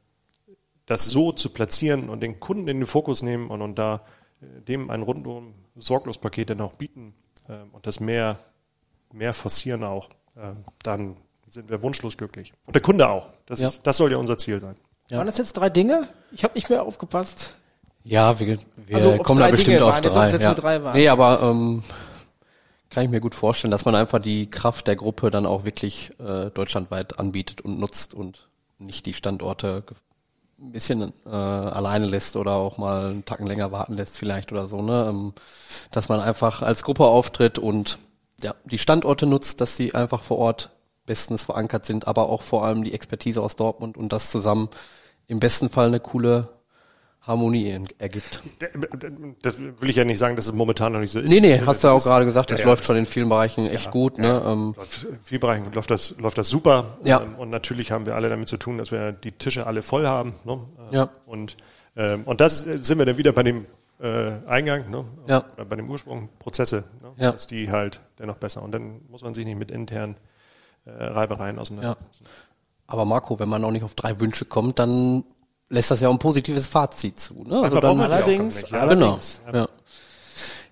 [0.86, 4.04] das so zu platzieren und den Kunden in den Fokus nehmen und, und da
[4.40, 7.14] äh, dem ein rundum sorglos Paket dann auch bieten,
[7.72, 8.38] und das mehr,
[9.12, 11.16] mehr forcieren auch, ähm, dann
[11.49, 12.53] sind wir wunschlos glücklich.
[12.66, 13.28] Und der Kunde auch.
[13.47, 13.70] Das, ja.
[13.82, 14.74] das soll ja unser Ziel sein.
[15.09, 15.18] Ja.
[15.18, 16.09] Waren das jetzt drei Dinge?
[16.32, 17.55] Ich habe nicht mehr aufgepasst.
[18.03, 20.30] Ja, wir, wir Also, kommen da bestimmt Dinge auf waren, drei.
[20.30, 20.55] jetzt ja.
[20.55, 20.97] drei waren.
[20.97, 21.82] Nee, aber ähm,
[22.90, 26.11] kann ich mir gut vorstellen, dass man einfach die Kraft der Gruppe dann auch wirklich
[26.20, 29.84] äh, deutschlandweit anbietet und nutzt und nicht die Standorte
[30.64, 34.66] ein bisschen äh, alleine lässt oder auch mal einen Tacken länger warten lässt vielleicht oder
[34.66, 35.06] so, ne?
[35.10, 35.32] Ähm,
[35.90, 37.98] dass man einfach als Gruppe auftritt und
[38.42, 40.70] ja, die Standorte nutzt, dass sie einfach vor Ort
[41.06, 44.68] bestens verankert sind, aber auch vor allem die Expertise aus Dortmund und das zusammen
[45.26, 46.48] im besten Fall eine coole
[47.26, 48.42] Harmonie ergibt.
[49.42, 51.30] Das will ich ja nicht sagen, dass es momentan noch nicht so ist.
[51.30, 53.06] Nee, nee, Das hast du ja auch gerade gesagt, das ja, ja, läuft schon in
[53.06, 54.42] vielen Bereichen echt gut, ne?
[54.44, 56.98] Ähm, Läuft, in vielen Bereichen läuft das, läuft das super.
[57.02, 57.22] Ja.
[57.22, 60.06] Ähm, Und natürlich haben wir alle damit zu tun, dass wir die Tische alle voll
[60.06, 60.34] haben.
[60.44, 60.60] Ne?
[60.90, 61.08] Äh, Ja.
[61.26, 61.56] Und,
[61.96, 63.66] ähm, und das ist- sind wir dann wieder bei dem
[64.00, 65.04] äh, Eingang, ne?
[65.28, 65.44] Ja.
[65.54, 66.84] Oder bei dem Ursprung, Prozesse.
[67.00, 67.12] Ne?
[67.16, 67.32] Ja.
[67.32, 68.62] Dass die halt dennoch besser.
[68.62, 70.16] Und dann muss man sich nicht mit internen
[70.84, 72.24] äh, Reibereien auseinandersetzen.
[72.86, 75.24] aber Marco, wenn man auch nicht auf drei Wünsche kommt, dann
[75.68, 77.60] lässt das ja auch ein positives Fazit zu, ne?
[77.62, 78.78] Also Manchmal dann, auch allerdings- ja.
[78.78, 79.58] allerdings- Genau.
[79.58, 79.68] Ja.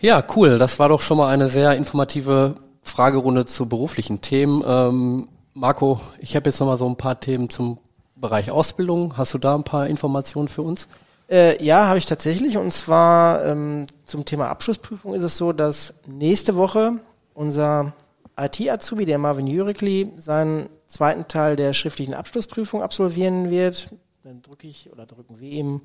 [0.00, 0.58] ja, cool.
[0.58, 4.62] Das war doch schon mal eine sehr informative Fragerunde zu beruflichen Themen.
[4.66, 7.78] Ähm, Marco, ich habe jetzt noch mal so ein paar Themen zum
[8.16, 9.16] Bereich Ausbildung.
[9.16, 10.88] Hast du da ein paar Informationen für uns?
[11.30, 12.56] Äh, ja, habe ich tatsächlich.
[12.58, 16.94] Und zwar ähm, zum Thema Abschlussprüfung ist es so, dass nächste Woche
[17.34, 17.92] unser
[18.38, 23.88] IT-Azubi, der Marvin Jürikli, seinen zweiten Teil der schriftlichen Abschlussprüfung absolvieren wird.
[24.24, 25.80] Dann drücke ich oder drücken wir ihm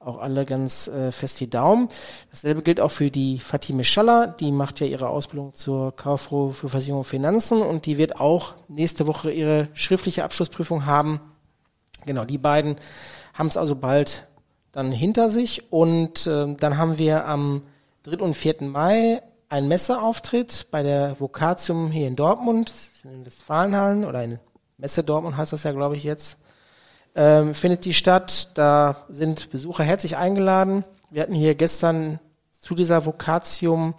[0.00, 1.88] auch alle ganz äh, fest die Daumen.
[2.30, 6.68] Dasselbe gilt auch für die Fatime Schaller, die macht ja ihre Ausbildung zur Kauffrau für
[6.68, 11.20] Versicherung und Finanzen und die wird auch nächste Woche ihre schriftliche Abschlussprüfung haben.
[12.06, 12.76] Genau, die beiden
[13.34, 14.26] haben es also bald
[14.72, 17.62] dann hinter sich und ähm, dann haben wir am
[18.02, 18.18] 3.
[18.18, 18.62] und 4.
[18.62, 22.72] Mai einen Messeauftritt bei der Vokatium hier in Dortmund,
[23.04, 24.40] in Westfalenhallen oder in
[24.80, 26.38] Messe Dortmund heißt das ja, glaube ich, jetzt.
[27.14, 28.50] Ähm, findet die statt.
[28.54, 30.84] Da sind Besucher herzlich eingeladen.
[31.10, 33.94] Wir hatten hier gestern zu dieser Vokatium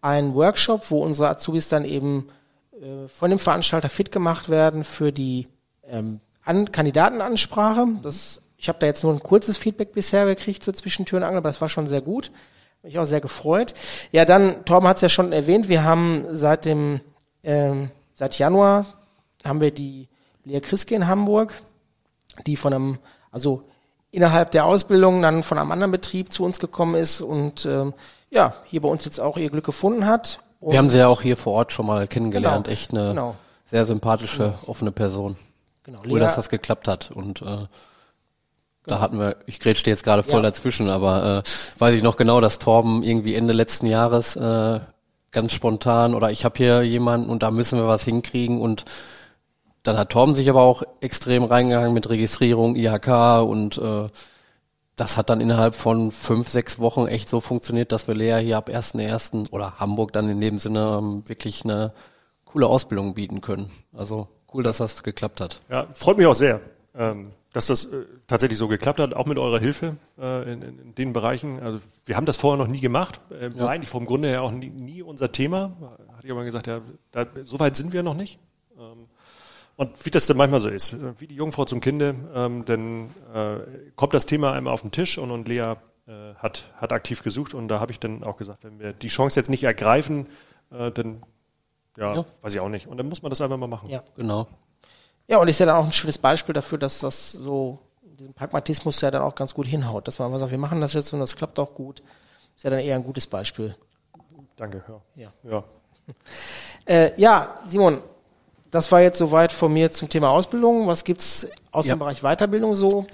[0.00, 2.28] einen Workshop, wo unsere Azubis dann eben
[2.72, 5.48] äh, von dem Veranstalter fit gemacht werden für die
[5.86, 7.86] ähm, An Kandidatenansprache.
[8.02, 11.24] Das, ich habe da jetzt nur ein kurzes Feedback bisher gekriegt, so zwischen Tür und
[11.24, 12.30] Angel, aber das war schon sehr gut.
[12.82, 13.72] Mich auch sehr gefreut.
[14.12, 17.00] Ja, dann, Torben hat es ja schon erwähnt, wir haben seit dem,
[17.42, 18.86] ähm, seit Januar
[19.42, 20.08] haben wir die
[20.44, 21.54] Lea Kriske in Hamburg,
[22.46, 22.98] die von einem,
[23.30, 23.62] also
[24.10, 27.94] innerhalb der Ausbildung dann von einem anderen Betrieb zu uns gekommen ist und ähm,
[28.30, 30.38] ja, hier bei uns jetzt auch ihr Glück gefunden hat.
[30.60, 32.64] Und Wir haben sie ja auch hier vor Ort schon mal kennengelernt.
[32.66, 32.72] Genau.
[32.72, 33.34] Echt eine Genau.
[33.66, 35.36] sehr sympathische, offene Person.
[35.84, 37.10] genau, Cool, Lea, dass das geklappt hat.
[37.10, 37.66] Und äh,
[38.86, 40.50] da hatten wir, ich grätschte jetzt gerade voll Ja.
[40.50, 44.80] dazwischen, aber äh, weiß ich noch genau, dass Torben irgendwie Ende letzten Jahres äh,
[45.32, 48.84] ganz spontan oder ich habe hier jemanden und da müssen wir was hinkriegen und
[49.84, 54.08] dann hat Torben sich aber auch extrem reingegangen mit Registrierung, IHK und äh,
[54.96, 58.56] das hat dann innerhalb von fünf, sechs Wochen echt so funktioniert, dass wir Lea hier
[58.56, 59.50] ab 1.1.
[59.50, 61.92] oder Hamburg dann in dem Sinne ähm, wirklich eine
[62.44, 63.70] coole Ausbildung bieten können.
[63.92, 65.60] Also cool, dass das geklappt hat.
[65.68, 66.60] Ja, freut mich auch sehr,
[66.94, 70.94] ähm, dass das äh, tatsächlich so geklappt hat, auch mit eurer Hilfe äh, in, in,
[70.94, 71.60] den Bereichen.
[71.60, 74.52] Also wir haben das vorher noch nie gemacht, äh, war eigentlich vom Grunde her auch
[74.52, 75.72] nie, nie unser Thema.
[76.16, 76.80] Hatte ich aber gesagt, ja,
[77.10, 78.38] da, so weit sind wir noch nicht.
[79.76, 83.58] Und wie das dann manchmal so ist, wie die Jungfrau zum Kinde, ähm, dann äh,
[83.96, 85.74] kommt das Thema einmal auf den Tisch und, und Lea
[86.06, 89.08] äh, hat, hat aktiv gesucht und da habe ich dann auch gesagt, wenn wir die
[89.08, 90.26] Chance jetzt nicht ergreifen,
[90.70, 91.22] äh, dann
[91.96, 92.24] ja, Ja.
[92.42, 92.86] weiß ich auch nicht.
[92.86, 93.88] Und dann muss man das einfach mal machen.
[93.90, 94.02] Ja.
[94.16, 94.46] Genau.
[95.26, 99.00] Ja, und ist ja dann auch ein schönes Beispiel dafür, dass das so, diesen Pragmatismus
[99.00, 100.06] ja dann auch ganz gut hinhaut.
[100.06, 102.02] Dass man einfach sagt, wir machen das jetzt und das klappt auch gut.
[102.56, 103.74] Ist ja dann eher ein gutes Beispiel.
[104.56, 104.84] Danke.
[105.16, 105.30] Ja.
[105.44, 105.50] Ja.
[105.50, 105.64] ja.
[106.86, 108.02] Äh, ja, Simon,
[108.74, 110.86] das war jetzt soweit von mir zum Thema Ausbildung.
[110.86, 111.94] Was gibt's aus Ja.
[111.94, 113.06] dem Bereich Weiterbildung so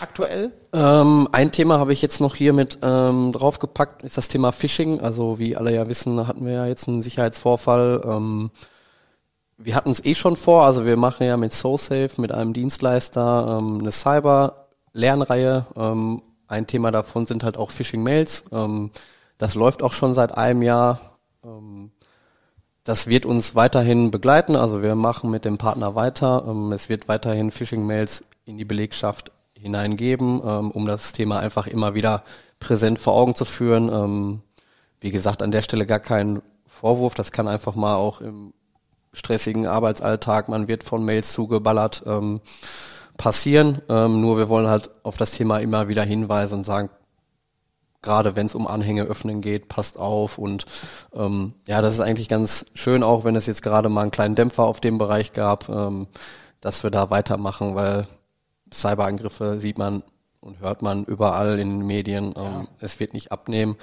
[0.00, 0.50] aktuell?
[0.72, 5.00] Ähm, ein Thema habe ich jetzt noch hier mit ähm, draufgepackt, ist das Thema Phishing.
[5.00, 8.02] Also wie alle ja wissen, hatten wir ja jetzt einen Sicherheitsvorfall.
[8.04, 8.50] Ähm,
[9.56, 13.58] wir hatten es eh schon vor, also wir machen ja mit SoSafe, mit einem Dienstleister,
[13.60, 15.66] ähm, eine Cyber-Lernreihe.
[15.76, 18.44] Ähm, ein Thema davon sind halt auch Phishing-Mails.
[18.52, 18.90] Ähm,
[19.38, 21.18] das läuft auch schon seit einem Jahr.
[21.44, 21.90] Ähm,
[22.84, 24.56] das wird uns weiterhin begleiten.
[24.56, 26.44] Also wir machen mit dem Partner weiter.
[26.46, 31.94] Ähm, es wird weiterhin Phishing-Mails in die Belegschaft hineingeben, ähm, um das Thema einfach immer
[31.94, 32.24] wieder
[32.60, 33.88] präsent vor Augen zu führen.
[33.88, 34.42] Ähm,
[35.00, 37.14] wie gesagt, an der Stelle gar kein Vorwurf.
[37.14, 38.52] Das kann einfach mal auch im
[39.14, 42.02] stressigen Arbeitsalltag, man wird von Mails zugeballert,
[43.16, 43.80] passieren.
[43.86, 46.90] Nur wir wollen halt auf das Thema immer wieder hinweisen und sagen,
[48.04, 50.66] gerade wenn es um Anhänge öffnen geht, passt auf und
[51.14, 54.36] ähm, ja, das ist eigentlich ganz schön, auch wenn es jetzt gerade mal einen kleinen
[54.36, 56.06] Dämpfer auf dem Bereich gab, ähm,
[56.60, 58.06] dass wir da weitermachen, weil
[58.72, 60.02] Cyberangriffe sieht man
[60.40, 62.34] und hört man überall in den Medien.
[62.36, 63.76] Ähm, es wird nicht abnehmen.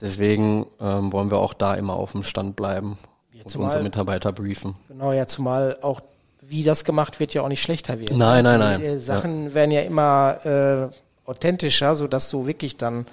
[0.00, 2.98] Deswegen ähm, wollen wir auch da immer auf dem Stand bleiben
[3.32, 4.76] und zumal- unsere Mitarbeiter briefen.
[4.88, 6.00] Genau, ja, zumal auch
[6.42, 8.12] wie das gemacht wird, ja auch nicht schlechter wird.
[8.12, 8.80] Nein, nein, nein.
[8.80, 13.06] Die äh, Sachen werden ja immer äh, authentischer, so dass du wirklich dann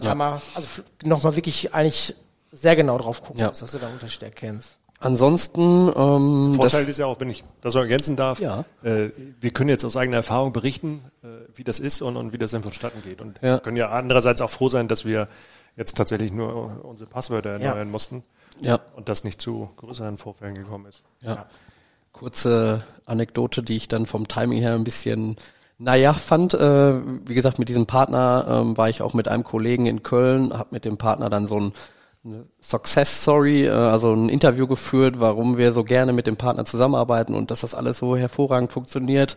[0.00, 0.12] Ja.
[0.12, 0.68] einmal, also
[1.04, 2.14] nochmal wirklich eigentlich
[2.52, 3.48] sehr genau drauf gucken Ja.
[3.48, 4.78] musst, dass du da einen Unterschied erkennst.
[5.00, 8.64] Ansonsten, ähm, Vorteil das, ist ja auch, wenn ich das so ergänzen darf, Ja.
[8.82, 12.38] äh, wir können jetzt aus eigener Erfahrung berichten, äh, wie das ist und, und wie
[12.38, 13.20] das dann vonstatten geht.
[13.20, 13.58] Und Ja.
[13.60, 15.28] können ja andererseits auch froh sein, dass wir
[15.76, 17.68] jetzt tatsächlich nur unsere Passwörter Ja.
[17.68, 18.24] erneuern mussten
[18.60, 21.02] ja, und das nicht zu größeren Vorfällen gekommen ist.
[21.22, 21.46] ja.
[22.12, 25.36] Kurze Anekdote, die ich dann vom Timing her ein bisschen
[25.78, 26.54] naja fand.
[26.54, 30.52] Äh, wie gesagt, mit diesem Partner ähm, war ich auch mit einem Kollegen in Köln,
[30.56, 31.72] habe mit dem Partner dann so ein
[32.60, 37.34] Success Story, äh, also ein Interview geführt, warum wir so gerne mit dem Partner zusammenarbeiten
[37.34, 39.36] und dass das alles so hervorragend funktioniert.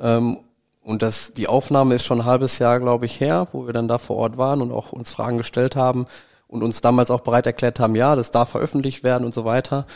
[0.00, 0.38] Ähm,
[0.84, 3.88] und das, die Aufnahme ist schon ein halbes Jahr, glaube ich, her, wo wir dann
[3.88, 6.06] da vor Ort waren und auch uns Fragen gestellt haben
[6.48, 9.86] und uns damals auch bereit erklärt haben, ja, das darf veröffentlicht werden und so weiter.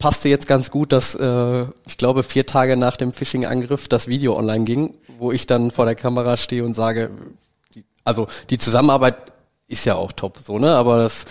[0.00, 4.34] Passte jetzt ganz gut, dass äh, ich glaube vier Tage nach dem Phishing-Angriff das Video
[4.34, 7.10] online ging, wo ich dann vor der Kamera stehe und sage,
[7.74, 9.16] die, also die Zusammenarbeit
[9.68, 11.26] ist ja auch top, so ne, aber das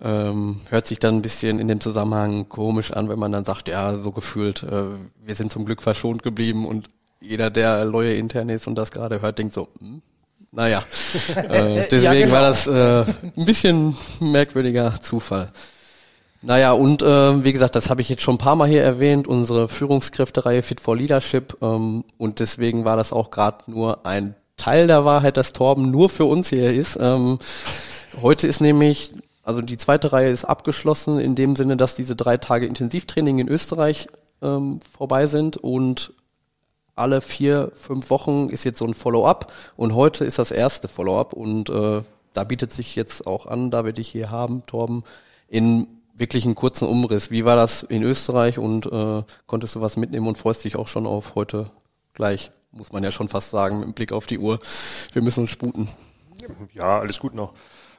[0.00, 3.66] ähm, hört sich dann ein bisschen in dem Zusammenhang komisch an, wenn man dann sagt,
[3.66, 4.84] ja, so gefühlt, äh,
[5.24, 6.86] wir sind zum Glück verschont geblieben und
[7.20, 10.00] jeder, der Lawyer intern ist und das gerade hört, denkt so, hm,
[10.52, 10.82] naja.
[11.36, 12.32] äh, deswegen Ja, genau.
[12.32, 13.04] war das äh,
[13.36, 15.50] ein bisschen merkwürdiger Zufall.
[16.46, 19.26] Naja, und äh, wie gesagt, das habe ich jetzt schon ein paar Mal hier erwähnt,
[19.26, 21.58] unsere Führungskräftereihe Fit for Leadership.
[21.60, 26.08] Ähm, und deswegen war das auch gerade nur ein Teil der Wahrheit, dass Torben nur
[26.08, 26.96] für uns hier ist.
[27.00, 27.40] Ähm,
[28.22, 32.36] heute ist nämlich, also die zweite Reihe ist abgeschlossen, in dem Sinne, dass diese drei
[32.36, 34.06] Tage Intensivtraining in Österreich
[34.40, 36.12] ähm, vorbei sind und
[36.94, 41.32] alle vier, fünf Wochen ist jetzt so ein Follow-up und heute ist das erste Follow-up
[41.32, 42.02] und äh,
[42.34, 45.02] da bietet sich jetzt auch an, da wir dich hier haben, Torben,
[45.48, 47.30] in wirklich einen kurzen Umriss.
[47.30, 50.88] Wie war das in Österreich und äh, konntest du was mitnehmen und freust dich auch
[50.88, 51.70] schon auf heute
[52.14, 54.58] gleich, muss man ja schon fast sagen, mit Blick auf die Uhr.
[55.12, 55.88] Wir müssen uns sputen.
[56.72, 57.54] Ja, alles gut noch.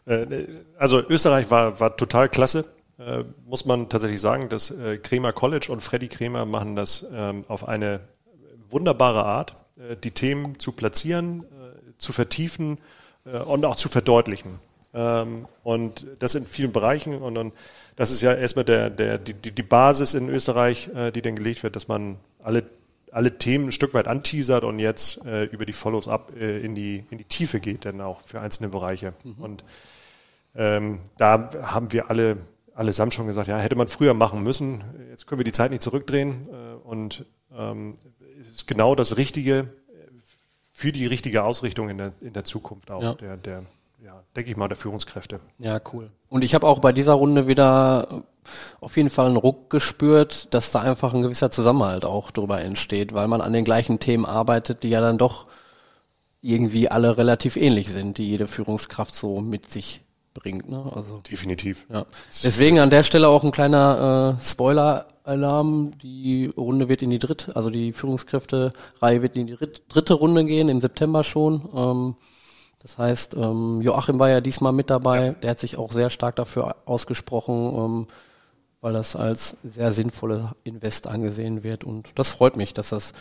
[0.05, 0.47] Äh,
[0.77, 2.65] Also Österreich war, war total klasse,
[2.97, 4.49] äh, muss man tatsächlich sagen.
[4.49, 8.01] Das äh, Kremer College und Freddy Kremer machen das ähm, auf eine
[8.69, 11.45] wunderbare Art, äh, die Themen zu platzieren,
[11.97, 12.79] zu vertiefen
[13.25, 14.59] äh, und auch zu verdeutlichen.
[14.97, 17.15] Ähm, Und das in vielen Bereichen.
[17.21, 17.51] Und dann,
[17.95, 21.61] das ist ja erstmal der, der, die, die Basis in Österreich, äh, die dann gelegt
[21.63, 22.63] wird, dass man alle
[23.09, 27.05] alle Themen ein Stück weit anteasert und jetzt äh, über die Follows-up äh, in, die,
[27.09, 29.13] in die Tiefe geht, dann auch für einzelne Bereiche.
[29.39, 29.63] Und
[30.55, 32.37] ähm, da haben wir alle
[32.75, 34.83] allesamt schon gesagt, ja, hätte man früher machen müssen.
[35.09, 36.47] Jetzt können wir die Zeit nicht zurückdrehen.
[36.49, 37.25] Äh, und
[37.57, 37.95] ähm,
[38.39, 39.67] es ist genau das Richtige äh,
[40.71, 43.13] für die richtige Ausrichtung in der, in der Zukunft auch Ja.
[43.13, 43.63] der, der,
[44.03, 45.39] ja, denke ich mal, der Führungskräfte.
[45.59, 46.11] Ja, cool.
[46.29, 48.15] Und ich habe auch bei dieser Runde wieder äh,
[48.81, 53.13] auf jeden Fall einen Ruck gespürt, dass da einfach ein gewisser Zusammenhalt auch drüber entsteht,
[53.13, 55.47] weil man an den gleichen Themen arbeitet, die ja dann doch
[56.41, 60.01] irgendwie alle relativ ähnlich sind, die jede Führungskraft so mit sich
[60.33, 60.69] bringt.
[60.69, 60.83] Ne?
[60.93, 61.87] Also Definitiv.
[61.91, 62.05] ja.
[62.43, 65.91] Deswegen an der Stelle auch ein kleiner äh, Spoiler-Alarm.
[66.03, 70.45] Die Runde wird in die dritte, also die Führungskräfte-Reihe wird in die dritt- dritte Runde
[70.45, 71.67] gehen, im September schon.
[71.75, 72.15] Ähm,
[72.87, 75.35] das heißt, ähm, Joachim war ja diesmal mit dabei.
[75.43, 78.07] Der hat sich auch sehr stark dafür ausgesprochen, ähm,
[78.79, 81.83] weil das als sehr sinnvolle Invest angesehen wird.
[81.83, 83.11] Und das freut mich, dass das,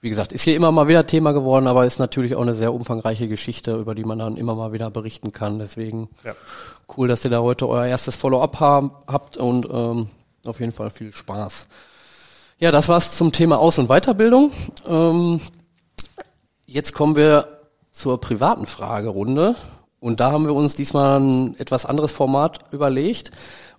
[0.00, 2.72] wie gesagt, ist hier immer mal wieder Thema geworden, aber ist natürlich auch eine sehr
[2.72, 5.58] umfangreiche Geschichte, über die man dann immer mal wieder berichten kann.
[5.58, 6.36] Deswegen Ja.
[6.96, 10.08] cool, dass ihr da heute euer erstes Follow-up habt und ähm,
[10.46, 11.66] auf jeden Fall viel Spaß.
[12.58, 14.52] Ja, das war's zum Thema Aus- und Weiterbildung.
[14.86, 15.40] Ähm,
[16.66, 17.59] jetzt kommen wir
[17.90, 19.56] zur privaten Fragerunde.
[20.00, 23.30] Und da haben wir uns diesmal ein etwas anderes Format überlegt.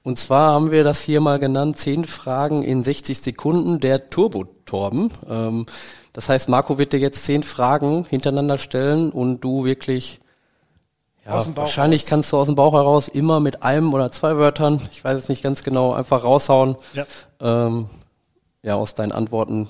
[0.03, 5.12] Und zwar haben wir das hier mal genannt, 10 Fragen in 60 Sekunden, der Turbo-Torben.
[5.30, 5.66] Ähm,
[6.14, 10.20] das heißt, Marco wird dir jetzt 10 Fragen hintereinander stellen und du wirklich
[11.26, 12.09] ja, wahrscheinlich raus.
[12.09, 15.30] kannst du aus dem Bauch heraus immer mit einem oder zwei Wörtern, ich weiß es
[15.30, 16.76] nicht ganz genau, einfach raushauen.
[16.93, 17.05] Ja.
[17.39, 17.88] Ähm,
[18.64, 19.70] ja, aus deinen Antworten.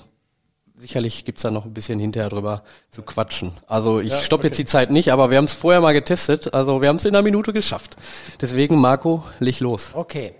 [0.74, 3.52] Sicherlich gibt's da noch ein bisschen hinterher drüber zu quatschen.
[3.68, 4.62] Also ich Ja, stoppe jetzt okay.
[4.64, 6.54] die Zeit nicht, aber wir haben es vorher mal getestet.
[6.54, 7.96] Also wir haben es in einer Minute geschafft.
[8.40, 9.90] Deswegen, Marco, leg los.
[9.94, 10.34] Okay.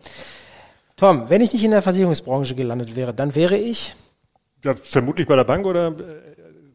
[0.97, 3.95] Tom, wenn ich nicht in der Versicherungsbranche gelandet wäre, dann wäre ich,
[4.65, 5.95] Ja, vermutlich bei der Bank oder äh,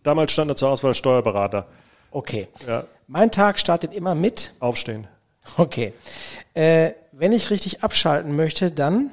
[0.04, 1.68] damals stand da zur Auswahl Steuerberater.
[2.12, 2.48] okay.
[2.68, 5.08] Ja, Mein Tag startet immer mit, aufstehen.
[5.58, 5.94] okay.
[6.54, 9.12] Äh, wenn ich richtig abschalten möchte, dann,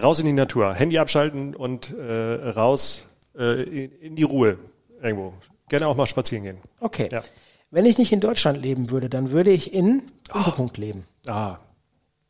[0.00, 2.02] Raus in die Natur, Handy abschalten und äh,
[2.50, 3.06] raus
[3.38, 4.58] äh, in, die Ruhe
[5.02, 5.34] irgendwo.
[5.68, 6.58] gerne auch mal spazieren gehen.
[6.80, 7.08] Okay.
[7.12, 7.22] Ja.
[7.70, 11.04] Wenn ich nicht in Deutschland leben würde, dann würde ich in Doppelpunkt leben.
[11.26, 11.58] Ah,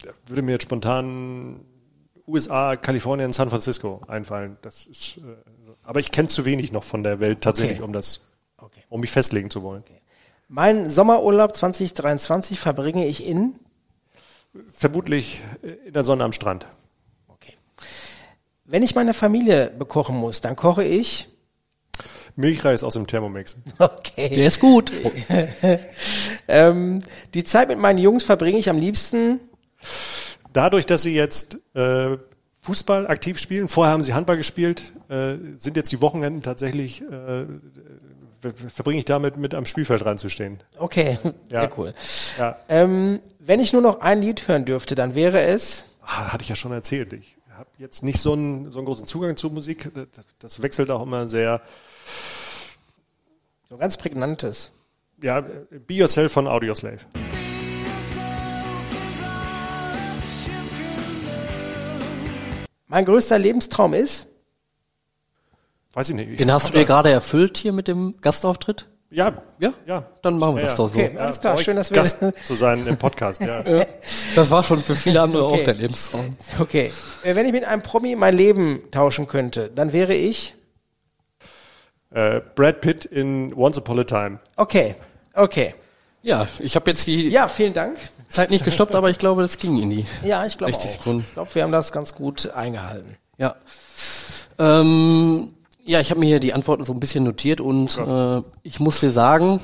[0.03, 1.61] da würde mir jetzt spontan
[2.27, 4.57] USA, Kalifornien, San Francisco einfallen.
[4.63, 5.21] Das ist, äh,
[5.83, 7.87] aber ich kenne zu wenig noch von der Welt tatsächlich, Okay.
[7.87, 8.23] um das,
[8.59, 8.81] Okay.
[8.89, 9.85] um mich festlegen zu wollen.
[10.49, 13.59] Mein Sommerurlaub 2023 verbringe ich in
[14.71, 16.67] Vermutlich äh, in der Sonne am Strand.
[18.65, 21.29] Wenn ich meine Familie bekochen muss, dann koche ich
[22.37, 23.57] Milchreis aus dem Thermomix.
[23.79, 24.31] Okay.
[24.35, 24.93] Der ist gut.
[26.49, 26.99] Ähm,
[27.33, 29.41] die Zeit mit meinen Jungs verbringe ich am liebsten
[30.53, 32.17] Dadurch, dass sie jetzt äh,
[32.61, 37.47] Fußball aktiv spielen, vorher haben sie Handball gespielt, äh, sind jetzt die Wochenenden tatsächlich, äh,
[38.41, 40.61] ver- verbringe ich damit, mit am Spielfeld reinzustehen.
[40.79, 41.19] Okay,
[41.51, 41.61] Ja.
[41.63, 41.95] sehr cool.
[42.39, 45.87] Ja, Ähm, wenn ich nur noch ein Lied hören dürfte, dann wäre es.
[46.03, 47.13] ah, hatte ich ja schon erzählt.
[47.15, 49.91] Ich habe jetzt nicht so einen, so einen großen Zugang zur Musik.
[49.95, 51.61] Das, das wechselt auch immer sehr.
[53.69, 54.73] So ein ganz prägnantes.
[55.23, 56.99] Ja, Be Yourself von Audioslave.
[62.87, 64.27] Mein größter Lebenstraum ist.
[65.93, 66.39] Weiß ich nicht.
[66.39, 68.89] Den hast du dir gerade erfüllt hier mit dem Gastauftritt?
[69.15, 69.73] Ja, Ja?
[69.87, 70.05] ja.
[70.23, 70.85] Dann machen wir Ja, das ja.
[70.85, 70.99] doch so.
[70.99, 71.57] Okay, alles klar.
[71.59, 71.97] Schön, dass wir.
[71.97, 73.41] Gast zu sein im Podcast.
[73.41, 73.63] Ja.
[74.35, 75.61] Das war schon für viele andere Okay.
[75.61, 76.37] auch der Lebenstraum.
[76.59, 76.93] Okay.
[77.23, 80.55] Äh, Wenn ich mit einem Promi mein Leben tauschen könnte, dann wäre ich.
[82.11, 84.39] Äh, Brad Pitt in Once Upon a Time.
[84.57, 84.97] Okay.
[85.35, 85.75] Okay.
[86.23, 87.97] Ja, ich habe jetzt die Ja, vielen Dank.
[88.29, 90.07] Zeit nicht gestoppt, aber ich glaube, das ging in die.
[90.25, 90.95] Ja, ich glaube 60 auch.
[90.97, 91.21] Sekunden.
[91.29, 93.17] Ich glaube, wir haben das ganz gut eingehalten.
[93.39, 93.55] Ja.
[94.59, 95.54] Ähm,
[95.85, 99.01] ja, ich habe mir hier die Antworten so ein bisschen notiert und äh, ich muss
[99.01, 99.61] dir sagen,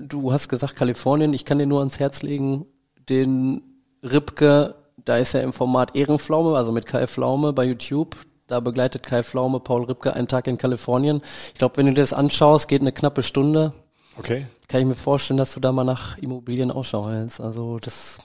[0.00, 2.66] du hast gesagt Kalifornien, ich kann dir nur ans Herz legen,
[3.08, 3.62] den
[4.02, 8.16] Ripke, da ist er im Format Ehrenpflaume, also mit Kai Pflaume bei YouTube.
[8.46, 11.22] Da begleitet Kai Pflaume Paul Ripke einen Tag in Kalifornien.
[11.48, 13.72] Ich glaube, wenn du dir das anschaust, geht eine knappe Stunde.
[14.18, 14.46] Okay.
[14.68, 17.40] Kann ich mir vorstellen, dass du da mal nach Immobilien Ausschau hältst.
[17.40, 18.18] Also das,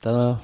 [0.00, 0.40] da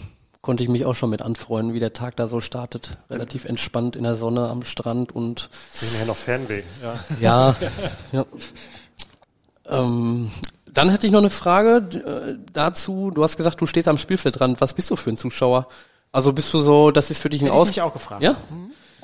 [0.46, 2.98] konnte ich mich auch schon mit anfreunden, wie der Tag da so startet.
[3.10, 6.62] Relativ entspannt in der Sonne am Strand und Ich nachher noch Fernweh.
[6.80, 6.94] Ja.
[7.20, 7.56] ja,
[8.12, 8.26] ja.
[9.68, 10.30] Ähm,
[10.72, 13.10] dann hätte ich noch eine Frage äh, dazu.
[13.12, 14.60] Du hast gesagt, du stehst am Spielfeldrand.
[14.60, 15.66] Was bist du für ein Zuschauer?
[16.12, 17.68] Also bist du so, das ist für dich ein Hätte ich Aus...
[17.68, 18.22] mich auch gefragt.
[18.22, 18.36] Ja?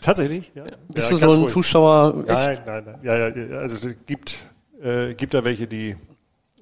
[0.01, 0.53] Tatsächlich?
[0.55, 0.63] Ja.
[0.91, 1.51] Bist ja, du so ein ruhig.
[1.51, 2.99] Zuschauer, echt, Nein, nein, nein.
[3.03, 4.39] Ja, ja, ja, also es gibt,
[4.81, 5.97] äh, gibt da welche, die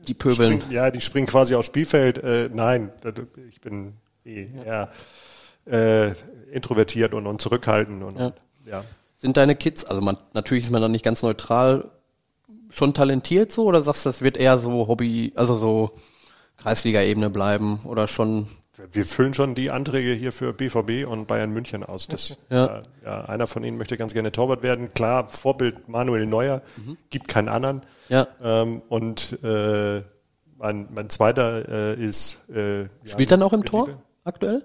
[0.09, 0.61] die pöbeln?
[0.61, 2.16] springen, ja, die springen quasi aufs Spielfeld.
[2.24, 2.91] Äh, nein,
[3.51, 3.93] ich bin
[4.24, 4.90] eher
[5.66, 6.12] äh,
[6.52, 8.32] introvertiert und, und zurückhaltend und, Ja.
[8.66, 8.84] ja.
[9.16, 11.90] Sind deine Kids, also man, natürlich ist man dann nicht ganz neutral,
[12.70, 15.90] schon talentiert so oder sagst du, das wird eher so Hobby, also so
[16.56, 18.46] Kreisliga-Ebene bleiben oder schon,
[18.92, 22.08] Wir füllen schon die Anträge hier für BVB und Bayern München aus.
[22.08, 22.66] Das, Ja.
[22.66, 22.82] ja.
[23.04, 24.94] Ja, einer von ihnen möchte ganz gerne Torwart werden.
[24.94, 26.62] Klar, Vorbild Manuel Neuer,
[27.10, 27.82] gibt keinen anderen.
[28.08, 30.02] ja, Ähm, und äh,
[30.56, 31.68] mein, mein zweiter
[31.98, 33.98] äh, ist äh, ja, spielt dann auch im Tor Liebe.
[34.31, 34.64] Aktuell?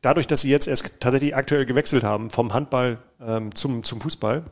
[0.00, 4.42] Dadurch, dass sie jetzt erst tatsächlich aktuell gewechselt haben vom Handball ähm, zum, zum Fußball,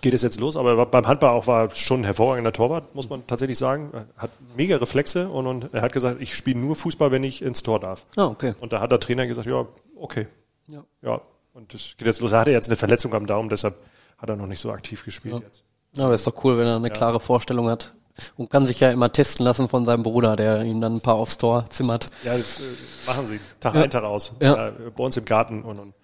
[0.00, 0.56] geht es jetzt los.
[0.56, 3.90] Aber beim Handball auch war schon ein hervorragender Torwart, muss man tatsächlich sagen.
[3.92, 7.42] Er Hat mega Reflexe und, und er hat gesagt, ich spiele nur Fußball, wenn ich
[7.42, 8.06] ins Tor darf.
[8.16, 8.54] Ah, okay.
[8.60, 10.26] Und da hat der Trainer gesagt, ja, okay.
[10.68, 10.84] Ja.
[11.02, 11.20] Ja,
[11.52, 12.32] und das geht jetzt los.
[12.32, 13.76] Er hatte jetzt eine Verletzung am Daumen, deshalb
[14.16, 15.64] hat er noch nicht so aktiv gespielt jetzt.
[15.94, 17.92] Ja, aber ist doch cool, wenn er eine klare Vorstellung hat
[18.36, 21.14] und kann sich ja immer testen lassen von seinem Bruder, der ihm dann ein paar
[21.16, 22.06] aufs Tor zimmert.
[22.24, 22.62] Ja, das äh,
[23.06, 23.40] machen sie.
[23.60, 23.82] Tag Ja.
[23.82, 24.32] ein, Tag aus.
[24.40, 24.68] Ja.
[24.68, 25.94] Äh, bei uns im Garten und, und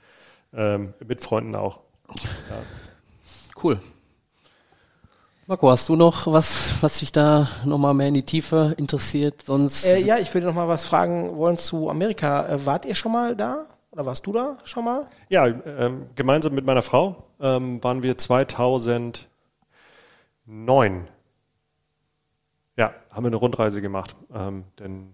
[0.55, 1.81] ähm, mit Freunden auch.
[3.63, 3.81] Cool.
[5.47, 9.43] Marco, hast du noch was, was dich da nochmal mehr in die Tiefe interessiert?
[9.47, 12.47] Sonst Äh, ja, ich würde noch mal was fragen wollen zu Amerika.
[12.47, 13.65] Äh, wart ihr schon mal da?
[13.91, 15.07] Oder warst du da schon mal?
[15.31, 21.09] Ja, ähm, gemeinsam mit meiner Frau ähm, waren wir 2009.
[23.19, 24.15] Haben wir eine Rundreise gemacht.
[24.33, 25.13] Ähm, denn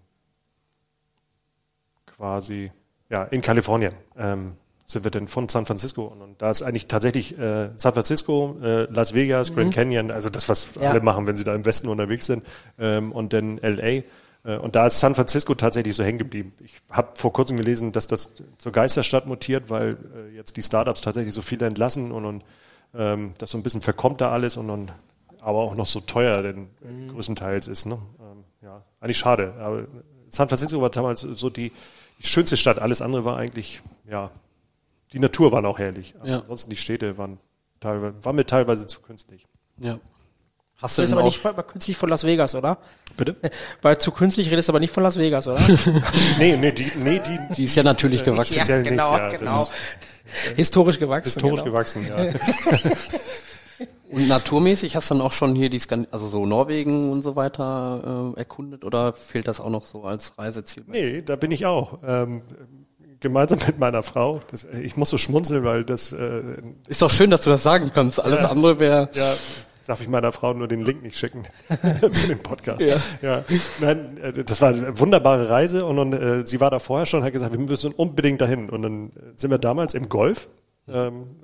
[2.05, 2.71] quasi,
[3.09, 4.53] ja, in Kalifornien ähm,
[4.85, 6.05] sind wir denn von San Francisco.
[6.05, 10.29] Und, und da ist eigentlich tatsächlich äh, San Francisco, äh, Las Vegas, Grand Canyon, also
[10.29, 10.91] das, was Ja.
[10.91, 12.45] alle machen, wenn sie da im Westen unterwegs sind.
[12.79, 14.03] Ähm, und dann LA.
[14.45, 16.53] Äh, Und da ist San Francisco tatsächlich so hängen geblieben.
[16.63, 21.01] Ich habe vor kurzem gelesen, dass das zur Geisterstadt mutiert, weil äh, jetzt die Startups
[21.01, 22.45] tatsächlich so viele entlassen und, und
[22.95, 24.93] ähm, das so ein bisschen verkommt da alles und, und
[25.45, 27.87] aber auch noch so teuer, denn äh, größtenteils ist.
[27.87, 27.99] Ne?
[28.21, 29.55] Ähm, ja, eigentlich schade.
[29.59, 29.85] Aber
[30.31, 31.71] San Francisco war damals so die,
[32.21, 32.79] die schönste Stadt.
[32.81, 33.81] Alles andere war eigentlich,
[34.11, 34.31] ja,
[35.13, 36.15] die Natur war noch herrlich.
[36.19, 36.41] Aber Ja.
[36.41, 37.39] ansonsten die Städte waren
[37.81, 39.45] teilweise, waren mir teilweise zu künstlich.
[39.79, 39.99] ja.
[40.83, 42.79] Hast du Das ist denn aber nicht bei, bei künstlich von Las Vegas, oder?
[43.17, 43.37] Bitte?
[43.83, 45.61] Weil zu künstlich redest du aber nicht von Las Vegas, oder?
[46.39, 48.55] nee, nee, die, nee, die, die ist ja natürlich gewachsen.
[48.55, 51.27] speziell nicht, ja, das ist Historisch gewachsen.
[51.31, 51.65] historisch genau.
[51.65, 52.17] gewachsen, ja.
[54.15, 57.37] Und naturmäßig hast du dann auch schon hier die Skan also so Norwegen und so
[57.37, 60.85] weiter äh, erkundet oder fehlt das auch noch so als Reiseziel?
[60.87, 61.99] Nee, da bin ich auch.
[62.07, 62.43] Ähm,
[63.21, 64.41] gemeinsam mit meiner Frau.
[64.51, 67.91] Das, ich muss so schmunzeln, weil das äh, Ist doch schön, dass du das sagen
[67.95, 68.23] kannst.
[68.23, 68.51] Alles Ja.
[68.51, 69.35] andere wäre ja
[69.87, 71.45] darf ich meiner Frau nur den Link nicht schicken
[72.13, 72.81] zu dem Podcast.
[72.83, 72.97] Ja.
[73.23, 73.45] ja.
[73.81, 77.23] Nein, äh, das war eine wunderbare Reise und, und äh, sie war da vorher schon,
[77.23, 78.71] hat gesagt, wir müssen unbedingt dahin.
[78.71, 80.49] Und dann äh, sind wir damals im Golf,
[80.89, 81.37] ähm,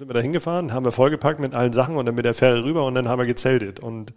[0.00, 2.64] sind wir da hingefahren, haben wir vollgepackt mit allen Sachen und dann mit der Fähre
[2.64, 3.80] rüber und dann haben wir gezeltet.
[3.80, 4.14] Und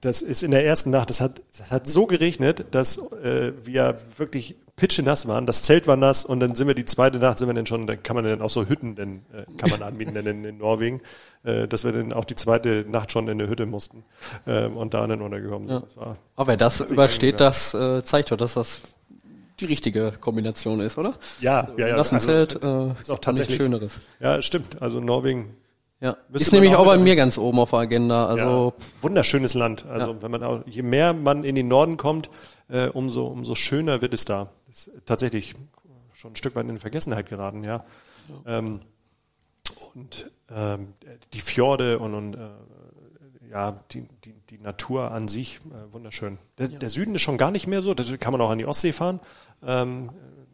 [0.00, 3.94] das ist in der ersten Nacht, das hat, das hat so geregnet, dass äh, wir
[4.16, 5.44] wirklich pitschenass waren.
[5.44, 7.86] Das Zelt war nass und dann sind wir die zweite Nacht, sind wir dann schon,
[7.86, 10.56] dann kann man dann auch so Hütten, denn, äh, kann man anbieten denn in, in
[10.56, 11.02] Norwegen,
[11.44, 14.04] äh, dass wir dann auch die zweite Nacht schon in eine Hütte mussten
[14.46, 15.82] ähm, und da dann untergekommen sind.
[15.84, 18.80] Das war, Aber wer das übersteht, das äh, zeigt doch, dass das
[19.62, 21.14] die richtige Kombination ist, oder?
[21.40, 21.96] ja, ja, ja.
[21.96, 23.92] das also, äh, auch ist auch tatsächlich- Schöneres.
[24.20, 24.82] Ja, stimmt.
[24.82, 25.56] Also Norwegen,
[26.00, 26.16] Ja.
[26.32, 28.26] Ist nämlich auch bei mir ganz oben auf der Agenda.
[28.26, 29.86] Also ja, wunderschönes Land.
[29.86, 32.28] Also wenn man auch, je mehr man in den Norden kommt,
[32.68, 34.50] äh, umso, umso schöner wird es da.
[34.68, 35.54] Ist tatsächlich
[36.12, 37.84] schon ein Stück weit in Vergessenheit geraten, ja.
[38.46, 38.80] Ähm,
[39.94, 40.94] und ähm,
[41.34, 42.38] die Fjorde und, und äh,
[43.52, 46.38] ja, die, die, die Natur an sich, äh, wunderschön.
[46.58, 48.64] Der, der Süden ist schon gar nicht mehr so, da kann man auch an die
[48.66, 49.20] Ostsee fahren.
[49.62, 50.10] Ähm,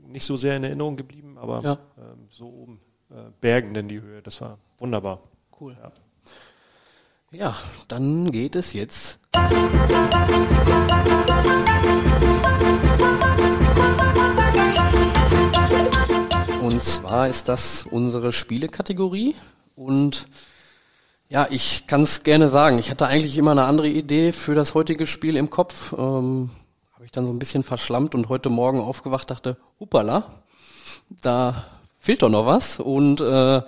[0.06, 1.78] nicht so sehr in Erinnerung geblieben, aber Ja.
[1.96, 2.80] ähm, so oben
[3.10, 5.20] äh, Bergen denn die Höhe, das war wunderbar.
[5.60, 5.76] cool.
[5.80, 5.92] Ja.
[7.30, 7.56] Ja,
[7.88, 9.18] dann geht es jetzt.
[16.62, 19.34] Und zwar ist das unsere Spielekategorie
[19.76, 20.28] und
[21.28, 22.78] ja, ich kann es gerne sagen.
[22.78, 25.92] Ich hatte eigentlich immer eine andere Idee für das heutige Spiel im Kopf.
[25.92, 26.50] Ähm,
[26.94, 30.24] Habe ich dann so ein bisschen verschlammt und heute Morgen aufgewacht dachte, hupala,
[31.22, 31.64] da
[31.98, 32.80] fehlt doch noch was.
[32.80, 33.60] Und äh,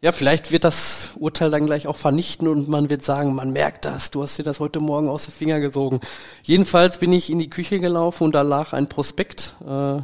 [0.00, 3.86] ja, vielleicht wird das Urteil dann gleich auch vernichten und man wird sagen, man merkt
[3.86, 6.00] das, du hast dir das heute Morgen aus den Finger gesogen.
[6.42, 9.56] Jedenfalls bin ich in die Küche gelaufen und da lag ein Prospekt.
[9.66, 10.02] Äh,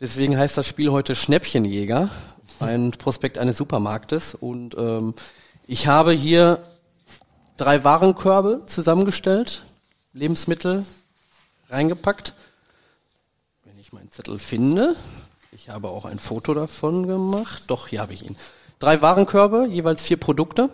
[0.00, 2.10] deswegen heißt das Spiel heute Schnäppchenjäger,
[2.58, 4.34] ein Prospekt eines Supermarktes.
[4.34, 5.14] Und ähm,
[5.66, 6.58] ich habe hier
[7.56, 9.64] drei Warenkörbe zusammengestellt,
[10.12, 10.84] Lebensmittel
[11.70, 12.34] reingepackt.
[13.64, 14.94] Wenn ich meinen Zettel finde,
[15.52, 17.64] ich habe auch ein Foto davon gemacht.
[17.68, 18.36] Doch, hier habe ich ihn.
[18.78, 20.68] Drei Warenkörbe, jeweils vier Produkte.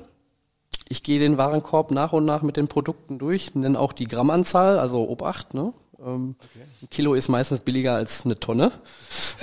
[0.89, 4.79] Ich gehe den Warenkorb nach und nach mit den Produkten durch, nenne auch die Grammanzahl,
[4.79, 5.55] also Obacht.
[5.55, 5.73] Ne?
[6.05, 6.35] Ähm,
[6.83, 8.73] Ein Kilo ist meistens billiger als eine Tonne.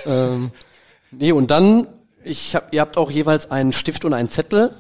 [0.06, 0.52] ähm,
[1.12, 1.88] nee, und dann,
[2.24, 4.72] ich hab, ihr habt auch jeweils einen Stift und einen Zettel.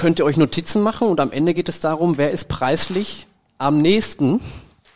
[0.00, 3.26] Könnt ihr euch Notizen machen und am Ende geht es darum, wer ist preislich
[3.58, 4.40] am nächsten.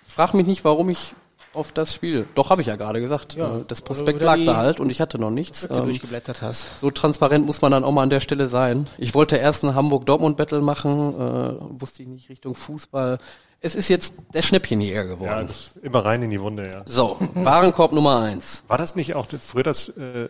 [0.06, 1.12] Frag mich nicht, warum ich
[1.52, 2.26] auf das Spiel.
[2.34, 3.34] Doch, habe ich ja gerade gesagt.
[3.34, 5.64] Ja, Äh, das Prospekt lag da halt und ich hatte noch nichts.
[5.70, 6.80] Ähm, durchgeblättert hast.
[6.80, 8.86] so transparent muss man dann auch mal an der Stelle sein.
[8.96, 13.18] Ich wollte erst ein Hamburg-Dortmund-Battle machen, äh, wusste ich nicht Richtung Fußball.
[13.60, 15.48] Es ist jetzt der Schnäppchenjäger Ja, geworden.
[15.48, 16.82] das, immer rein in die Wunde, ja.
[16.86, 18.64] So, Warenkorb Nummer eins.
[18.68, 20.28] War das nicht auch früher das, äh, äh,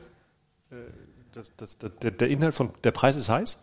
[1.32, 3.60] das, das, das der, der Inhalt von Der Preis ist heiß?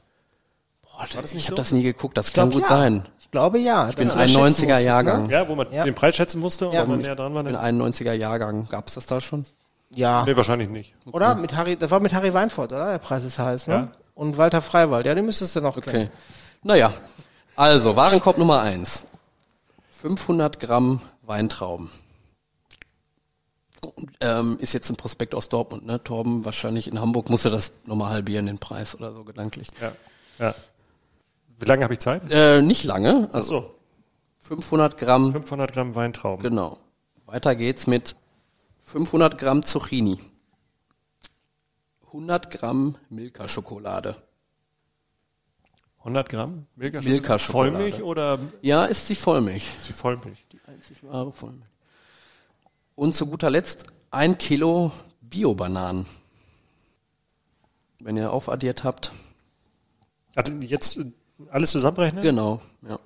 [0.97, 1.55] Boah, das ich habe so?
[1.55, 2.67] das nie geguckt, das kann gut ja.
[2.67, 3.07] sein.
[3.19, 3.89] Ich glaube ja.
[3.89, 5.29] Ich bin ein 90er Jahrgang.
[5.29, 5.83] Ja, wo man Ja.
[5.83, 6.85] den Preis schätzen musste und Ja.
[6.85, 7.41] man näher dran war.
[7.41, 8.67] Ich bin Dann, ein 91er Jahrgang.
[8.69, 9.43] Gab's das da schon?
[9.93, 10.23] Ja.
[10.25, 10.93] nee, wahrscheinlich nicht.
[11.11, 11.35] Oder?
[11.35, 12.91] Mit Harry, das war mit Harry Weinfurt, oder?
[12.91, 13.73] Der Preis ist heiß, ne?
[13.73, 13.91] Ja.
[14.15, 15.91] Und Walter Freiwald, ja, den müsstest du noch Okay.
[15.91, 16.09] kennen.
[16.63, 16.93] Naja,
[17.55, 19.05] also Warenkorb Nummer eins.
[20.01, 21.89] 500 Gramm Weintrauben.
[24.19, 26.03] Ähm, ist jetzt ein Prospekt aus Dortmund, ne?
[26.03, 29.67] Torben wahrscheinlich in Hamburg musste das nochmal halbieren, den Preis oder so gedanklich.
[29.81, 29.91] Ja.
[30.39, 30.55] ja.
[31.61, 32.23] Wie lange habe ich Zeit?
[32.31, 33.75] Äh, nicht lange, also So,
[34.39, 36.43] 500 Gramm, 500 Gramm Weintrauben.
[36.43, 36.79] genau.
[37.25, 38.15] Weiter geht's mit
[38.79, 40.19] 500 Gramm Zucchini.
[42.07, 44.15] 100 Gramm Milka-Schokolade.
[45.99, 47.71] 100 Gramm Milka Milka-Schokolade.
[47.77, 49.63] Vollmilch oder Ja, ist sie Vollmilch.
[49.79, 50.43] ist die Vollmilch?
[50.51, 51.69] Die einzig wahre Vollmilch.
[52.95, 54.91] Und zu guter Letzt ein Kilo
[55.21, 56.05] Bio-Bananen.
[58.03, 59.11] Wenn ihr aufaddiert habt.
[60.35, 60.99] Also jetzt
[61.49, 62.23] alles zusammenrechnen?
[62.23, 62.99] Genau, ja.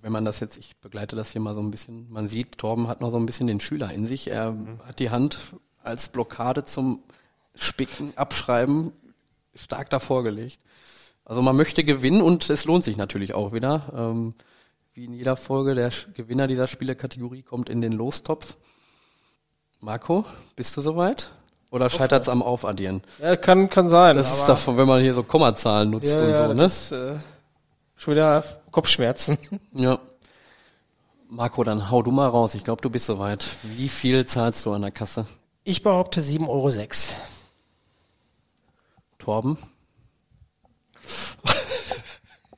[0.00, 2.86] Wenn man das jetzt, ich begleite das hier mal so ein bisschen, man sieht, Torben
[2.88, 4.28] hat noch so ein bisschen den Schüler in sich.
[4.28, 5.38] Er hat die Hand
[5.82, 7.02] als Blockade zum
[7.54, 8.92] Spicken, Abschreiben
[9.54, 10.60] stark davor gelegt.
[11.24, 13.92] Also man möchte gewinnen und es lohnt sich natürlich auch wieder.
[13.94, 14.34] Ähm,
[14.94, 18.56] wie in jeder Folge, der Gewinner dieser Spielekategorie kommt in den Lostopf.
[19.80, 20.24] Marco,
[20.56, 21.32] bist du soweit?
[21.70, 23.02] Oder scheitert es am Aufaddieren?
[23.20, 24.16] Ja, kann, kann sein.
[24.16, 26.62] Das ist davon, wenn man hier so Kommazahlen nutzt ja, und ja, so, ne?
[26.62, 27.14] das ist, äh,
[27.96, 29.36] schon wieder Kopfschmerzen.
[29.72, 29.98] Ja.
[31.30, 32.54] Marco, dann hau du mal raus.
[32.54, 33.44] Ich glaube, du bist soweit.
[33.62, 35.26] Wie viel zahlst du an der Kasse?
[35.62, 36.72] Ich behaupte 7,06 Euro.
[39.18, 39.58] Torben?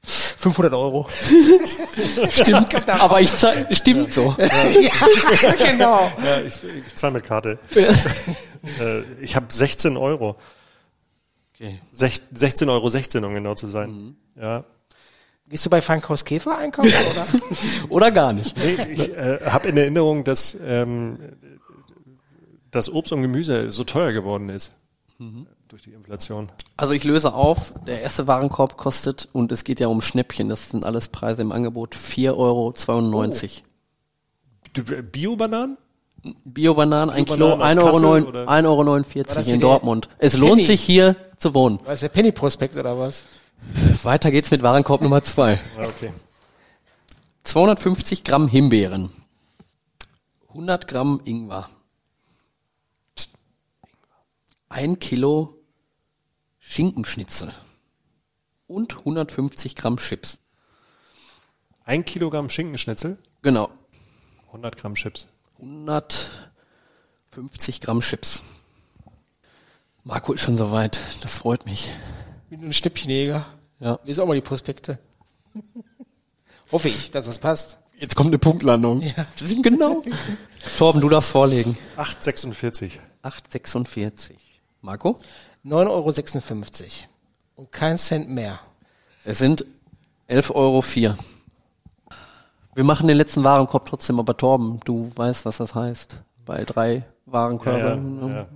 [0.05, 1.09] 500 Euro.
[2.31, 4.35] Stimmt, aber ich zahl, stimmt so.
[4.39, 6.11] ja, genau.
[6.25, 7.59] Ja, ich, ich zahle mit Karte.
[8.81, 10.37] Äh, ich habe 16 Euro.
[11.55, 11.81] Okay.
[11.93, 14.17] Sech, 16 Euro 16, um genau zu sein.
[14.35, 14.65] Ja.
[15.49, 17.27] Gehst du bei Funkhaus Käfer einkaufen, oder?
[17.89, 18.57] Oder gar nicht.
[18.57, 21.19] Nee, ich äh, habe in Erinnerung, dass ähm,
[22.71, 24.73] das Obst und Gemüse so teuer geworden ist.
[25.69, 26.51] Durch die Inflation.
[26.77, 30.71] Also ich löse auf, der erste Warenkorb kostet, und es geht ja um Schnäppchen, das
[30.71, 32.75] sind alles Preise im Angebot, 4,92 Euro.
[34.73, 35.77] Du, äh, Bio-Bananen?
[36.45, 38.49] Bio-Bananen, ein Kilo, Bio-Bananen aus 1,49 Euro, Kassel, neun- oder?
[38.49, 40.09] 1,49 Euro das in hier Dortmund.
[40.19, 40.65] Es lohnt Penny?
[40.67, 41.81] sich hier zu wohnen.
[41.85, 43.25] Was ist der Penny-Prospekt oder was?
[44.03, 45.59] Weiter geht's mit Warenkorb Nummer zwei.
[45.77, 46.13] Okay.
[47.45, 49.11] 250 Gramm Himbeeren.
[50.49, 51.69] 100 Gramm Ingwer.
[54.69, 55.57] Ein Kilo
[56.59, 57.53] Schinkenschnitzel.
[58.67, 60.39] Und 150 Gramm Chips.
[61.85, 63.71] Ein Kilogramm Schinkenschnitzel, Genau.
[64.49, 65.27] 100 Gramm Chips.
[65.61, 68.43] 150 Gramm Chips.
[70.05, 71.01] Marco ist schon soweit.
[71.21, 71.89] Das freut mich.
[72.49, 73.45] Wie ein Schnippchenjäger.
[73.81, 73.99] Ja.
[74.05, 74.99] Lies auch mal die Prospekte.
[76.73, 77.79] Hoffe ich, dass das passt.
[77.99, 79.03] Jetzt kommt eine Punktlandung.
[79.03, 79.27] Ja.
[79.63, 80.03] Genau.
[80.79, 81.77] Torben, du darfst vorlegen.
[81.97, 82.93] 8,46.
[83.23, 84.33] 8,46.
[84.81, 85.19] Marco?
[85.65, 86.15] 9,56 Euro.
[87.57, 88.59] Und kein Cent mehr.
[89.25, 89.67] Es sind
[90.29, 90.83] 11,04 Euro.
[92.75, 96.17] Wir machen den letzten Warenkorb trotzdem, aber Torben, du weißt, was das heißt.
[96.47, 98.29] Bei drei Warenkörben.
[98.29, 98.47] Ja, ja.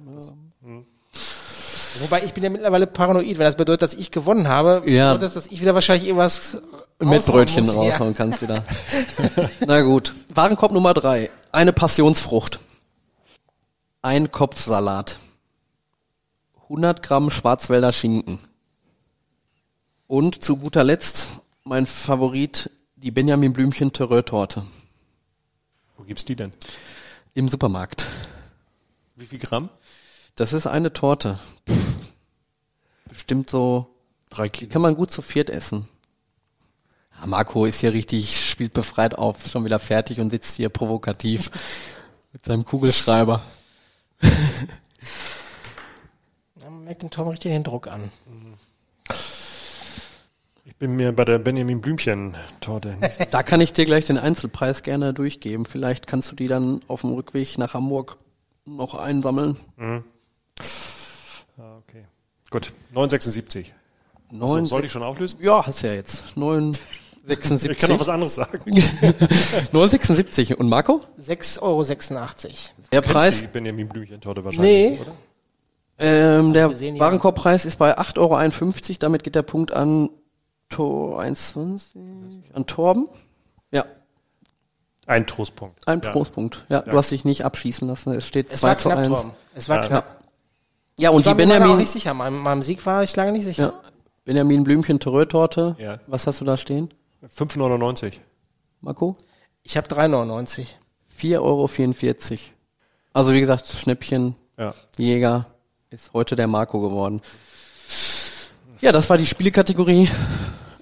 [2.01, 4.83] Wobei ich bin ja mittlerweile paranoid, weil das bedeutet, dass ich gewonnen habe.
[4.87, 5.13] Ja.
[5.13, 6.61] Bedeutet das, dass ich wieder wahrscheinlich irgendwas
[6.99, 7.93] Mettbrötchen raushauen muss.
[7.95, 8.65] raushauen kannst wieder.
[9.67, 10.13] Na gut.
[10.35, 11.31] Warenkorb Nummer drei.
[11.53, 12.59] Eine Passionsfrucht.
[14.03, 15.19] Ein Kopfsalat.
[16.65, 18.39] 100 Gramm Schwarzwälder Schinken.
[20.09, 21.29] Und zu guter Letzt
[21.65, 22.71] mein Favorit,
[23.05, 24.65] die Benjamin Blümchen Terreur-Torte.
[25.99, 26.53] Wo gibt's die denn?
[27.35, 28.07] Im Supermarkt.
[29.15, 29.69] Wie viel Gramm?
[30.37, 31.39] Das ist eine Torte.
[33.07, 33.95] Bestimmt so,
[34.31, 34.73] Drei die Kilo.
[34.73, 35.87] kann man gut zu viert essen.
[37.21, 41.51] Ja, Marco ist hier richtig, spielt befreit auf, schon wieder fertig und sitzt hier provokativ
[42.33, 43.43] mit seinem Kugelschreiber.
[46.63, 48.11] Man merkt dem Tom richtig den Druck an.
[50.75, 54.05] Ich bin mir bei der Benjamin Blümchen Torte nicht so- Da kann ich dir gleich
[54.07, 55.67] den Einzelpreis gerne durchgeben.
[55.67, 58.17] Vielleicht kannst du die dann auf dem Rückweg nach Hamburg
[58.67, 59.57] noch einsammeln.
[59.79, 60.01] ah,
[61.79, 62.05] okay.
[62.51, 63.67] Gut, 9,76.
[64.31, 65.39] So, Neun, soll ich schon auflösen?
[65.43, 66.25] ja, hast ja jetzt.
[67.27, 68.01] Ich kann noch 9,76.
[68.01, 68.59] was anderes sagen.
[69.73, 70.55] 9,76.
[70.57, 71.01] Und Marco?
[71.19, 71.83] 6,86 Euro.
[72.93, 74.99] Der Kennst Preis, die Benjamin Blümchen Torte wahrscheinlich, Nee.
[75.01, 75.13] oder?
[75.99, 76.71] ähm, der.
[76.99, 78.99] Warenkorbpreis ist bei 8,51 Euro.
[79.01, 80.11] Damit geht der Punkt an
[80.69, 81.95] Tor 21,
[82.53, 83.09] an Torben.
[83.71, 83.85] Ja,
[85.07, 85.87] Ein Trostpunkt.
[85.87, 86.13] ein Ja.
[86.13, 86.65] Trostpunkt.
[86.69, 88.13] Ja, du hast dich nicht abschießen lassen.
[88.13, 89.09] Es steht Es 2 war zu knapp, 1.
[89.09, 89.31] Tom.
[89.55, 89.87] Es war Ja.
[89.89, 90.21] knapp.
[90.99, 92.15] Ja, und Ich war die mir meiner auch Benjamin, nicht sicher.
[92.15, 93.63] Meinem, meinem Sieg war ich lange nicht sicher.
[93.63, 93.73] ja,
[94.25, 95.77] Benjamin Blümchen Terreur-Torte.
[95.79, 95.99] Ja.
[96.07, 96.89] Was hast du da stehen,
[97.29, 98.21] 5,99.
[98.81, 99.17] Marco?
[99.63, 100.77] Ich habe 3,99.
[101.09, 101.69] 4,44 Euro.
[103.13, 104.75] Also wie gesagt, Schnäppchen, Ja.
[104.97, 105.47] Jäger
[105.91, 107.21] ist heute der Marco geworden.
[108.81, 110.09] Ja, das war die Spielkategorie.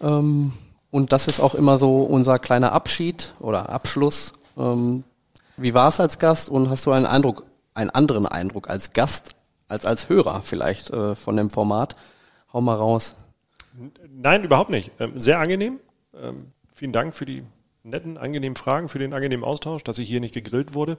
[0.03, 0.53] Ähm,
[0.91, 4.33] und das ist auch immer so unser kleiner Abschied oder Abschluss.
[4.59, 5.05] Ähm,
[5.57, 7.45] wie war es als Gast und hast du einen Eindruck,
[7.75, 9.35] einen anderen Eindruck als Gast
[9.69, 11.97] als als Hörer vielleicht äh, von dem Format?
[12.53, 13.15] Hau mal raus.
[14.11, 14.91] Nein, überhaupt nicht.
[15.01, 15.81] Ähm, sehr angenehm.
[16.21, 17.43] Ähm, vielen Dank für die
[17.85, 20.99] netten, angenehmen Fragen, für den angenehmen Austausch, dass ich hier nicht gegrillt wurde.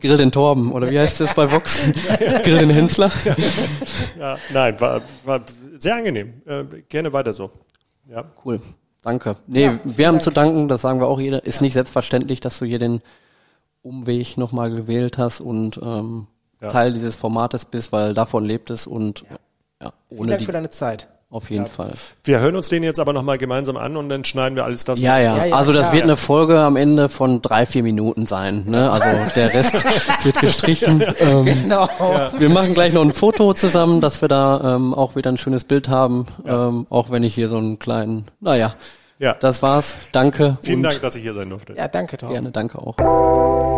[0.00, 1.82] Grill den Torben oder wie heißt das bei Vox?
[2.44, 3.10] Grill den Hensler.
[4.18, 5.42] Ja, nein, war, war
[5.78, 6.42] sehr angenehm.
[6.46, 7.50] Äh, gerne weiter so.
[8.08, 8.24] Ja.
[8.44, 8.60] Cool.
[9.02, 9.36] Danke.
[9.46, 11.44] Nee, wir haben zu danken, das sagen wir auch jeder.
[11.46, 13.00] Ist nicht selbstverständlich, dass du hier den
[13.82, 16.26] Umweg nochmal gewählt hast und ähm,
[16.60, 16.68] Ja.
[16.68, 19.24] Teil dieses Formates bist, weil davon lebt es und
[19.80, 21.06] ja, Vielen ohne Dank die für deine Zeit.
[21.30, 21.92] Auf jeden Fall.
[22.24, 24.98] Wir hören uns den jetzt aber nochmal gemeinsam an und dann schneiden wir alles das.
[25.00, 25.92] Ja, ja, Ja, ja, Also das klar.
[25.94, 28.64] wird eine Folge am Ende von drei, vier Minuten sein.
[28.66, 28.90] Ne?
[28.90, 29.06] Also
[29.36, 29.84] der Rest
[30.24, 31.04] wird gestrichen.
[31.18, 31.86] Ähm, Genau.
[32.38, 35.64] Wir machen gleich noch ein Foto zusammen, dass wir da ähm, auch wieder ein schönes
[35.64, 36.26] Bild haben.
[36.46, 38.74] Ähm, auch wenn ich hier so einen kleinen, naja,
[39.18, 39.34] Ja.
[39.34, 39.96] das war's.
[40.12, 40.56] Danke.
[40.62, 41.74] Vielen und Dank, dass ich hier sein durfte.
[41.76, 42.30] Ja, danke, Tom.
[42.30, 43.77] Gerne, danke auch.